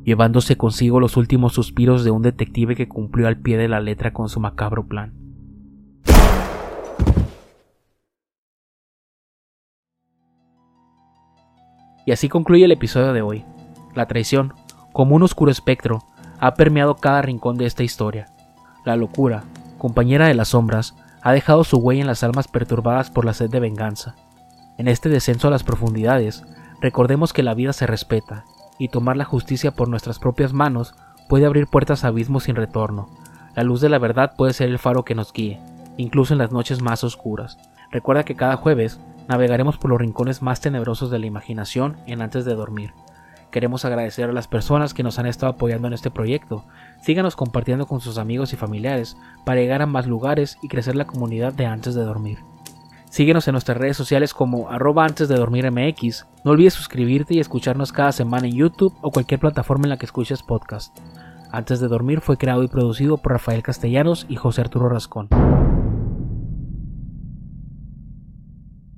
llevándose 0.06 0.56
consigo 0.56 1.02
los 1.02 1.18
últimos 1.18 1.52
suspiros 1.52 2.06
de 2.06 2.12
un 2.12 2.22
detective 2.22 2.78
que 2.78 2.88
cumplió 2.88 3.28
al 3.28 3.36
pie 3.36 3.58
de 3.58 3.68
la 3.68 3.82
letra 3.82 4.14
con 4.14 4.30
su 4.30 4.40
macabro 4.40 4.88
plan. 4.88 5.14
Y 12.06 12.14
así 12.14 12.30
concluye 12.30 12.64
el 12.64 12.72
episodio 12.72 13.12
de 13.12 13.22
hoy. 13.22 13.44
La 13.94 14.08
traición, 14.08 14.54
como 14.94 15.14
un 15.14 15.24
oscuro 15.24 15.52
espectro, 15.52 16.06
ha 16.40 16.54
permeado 16.54 16.96
cada 16.96 17.22
rincón 17.22 17.58
de 17.58 17.66
esta 17.66 17.84
historia. 17.84 18.28
La 18.86 18.96
locura, 18.96 19.44
compañera 19.78 20.28
de 20.28 20.36
las 20.36 20.48
sombras, 20.50 20.96
ha 21.22 21.34
dejado 21.34 21.66
su 21.66 21.80
huella 21.80 22.00
en 22.00 22.08
las 22.08 22.24
almas 22.24 22.48
perturbadas 22.48 23.12
por 23.12 23.26
la 23.26 23.34
sed 23.34 23.50
de 23.50 23.60
venganza. 23.60 24.16
En 24.78 24.88
este 24.88 25.10
descenso 25.10 25.50
a 25.50 25.52
las 25.52 25.66
profundidades, 25.66 26.46
Recordemos 26.80 27.34
que 27.34 27.44
la 27.44 27.54
vida 27.54 27.74
se 27.74 27.88
respeta, 27.88 28.46
y 28.78 28.90
tomar 28.90 29.18
la 29.18 29.26
justicia 29.26 29.72
por 29.72 29.90
nuestras 29.90 30.20
propias 30.20 30.54
manos 30.54 30.94
puede 31.28 31.46
abrir 31.46 31.68
puertas 31.68 32.04
a 32.04 32.10
abismos 32.10 32.44
sin 32.44 32.56
retorno. 32.56 33.10
La 33.56 33.64
luz 33.64 33.82
de 33.82 33.90
la 33.90 33.98
verdad 33.98 34.34
puede 34.38 34.54
ser 34.54 34.70
el 34.70 34.78
faro 34.78 35.04
que 35.04 35.16
nos 35.16 35.34
guíe, 35.34 35.60
incluso 35.98 36.34
en 36.34 36.38
las 36.38 36.52
noches 36.52 36.82
más 36.82 37.04
oscuras. 37.04 37.58
Recuerda 37.92 38.24
que 38.24 38.36
cada 38.36 38.58
jueves 38.58 39.00
navegaremos 39.28 39.78
por 39.78 39.90
los 39.90 40.00
rincones 40.00 40.42
más 40.42 40.62
tenebrosos 40.62 41.10
de 41.10 41.20
la 41.20 41.26
imaginación 41.26 41.98
en 42.06 42.22
antes 42.22 42.46
de 42.46 42.54
dormir. 42.54 42.94
Queremos 43.50 43.86
agradecer 43.86 44.30
a 44.30 44.34
las 44.34 44.48
personas 44.48 44.94
que 44.94 45.04
nos 45.04 45.20
han 45.20 45.26
estado 45.26 45.54
apoyando 45.54 45.88
en 45.88 45.94
este 45.94 46.12
proyecto. 46.12 46.66
Síganos 47.02 47.36
compartiendo 47.36 47.88
con 47.88 48.02
sus 48.02 48.18
amigos 48.18 48.54
y 48.54 48.58
familiares 48.58 49.18
para 49.46 49.62
llegar 49.62 49.82
a 49.82 49.88
más 49.88 50.06
lugares 50.06 50.58
y 50.62 50.68
crecer 50.68 50.96
la 50.96 51.08
comunidad 51.08 51.54
de 51.54 51.66
antes 51.66 51.96
de 51.96 52.04
dormir. 52.04 52.40
Síguenos 53.10 53.48
en 53.48 53.54
nuestras 53.54 53.78
redes 53.78 53.98
sociales 53.98 54.34
como 54.34 54.70
arroba 54.70 55.06
antes 55.06 55.30
de 55.30 55.36
dormir 55.36 55.72
MX. 55.72 56.28
No 56.44 56.52
olvides 56.52 56.74
suscribirte 56.74 57.34
y 57.34 57.40
escucharnos 57.40 57.92
cada 57.92 58.12
semana 58.12 58.48
en 58.48 58.56
YouTube 58.56 58.96
o 59.02 59.12
cualquier 59.12 59.40
plataforma 59.40 59.86
en 59.86 59.90
la 59.90 59.98
que 59.98 60.06
escuches 60.06 60.44
podcast. 60.44 60.98
Antes 61.52 61.80
de 61.80 61.88
dormir 61.88 62.22
fue 62.22 62.38
creado 62.38 62.64
y 62.64 62.68
producido 62.68 63.18
por 63.18 63.32
Rafael 63.32 63.64
Castellanos 63.64 64.26
y 64.28 64.36
José 64.36 64.62
Arturo 64.62 64.90
Rascón. 64.90 65.30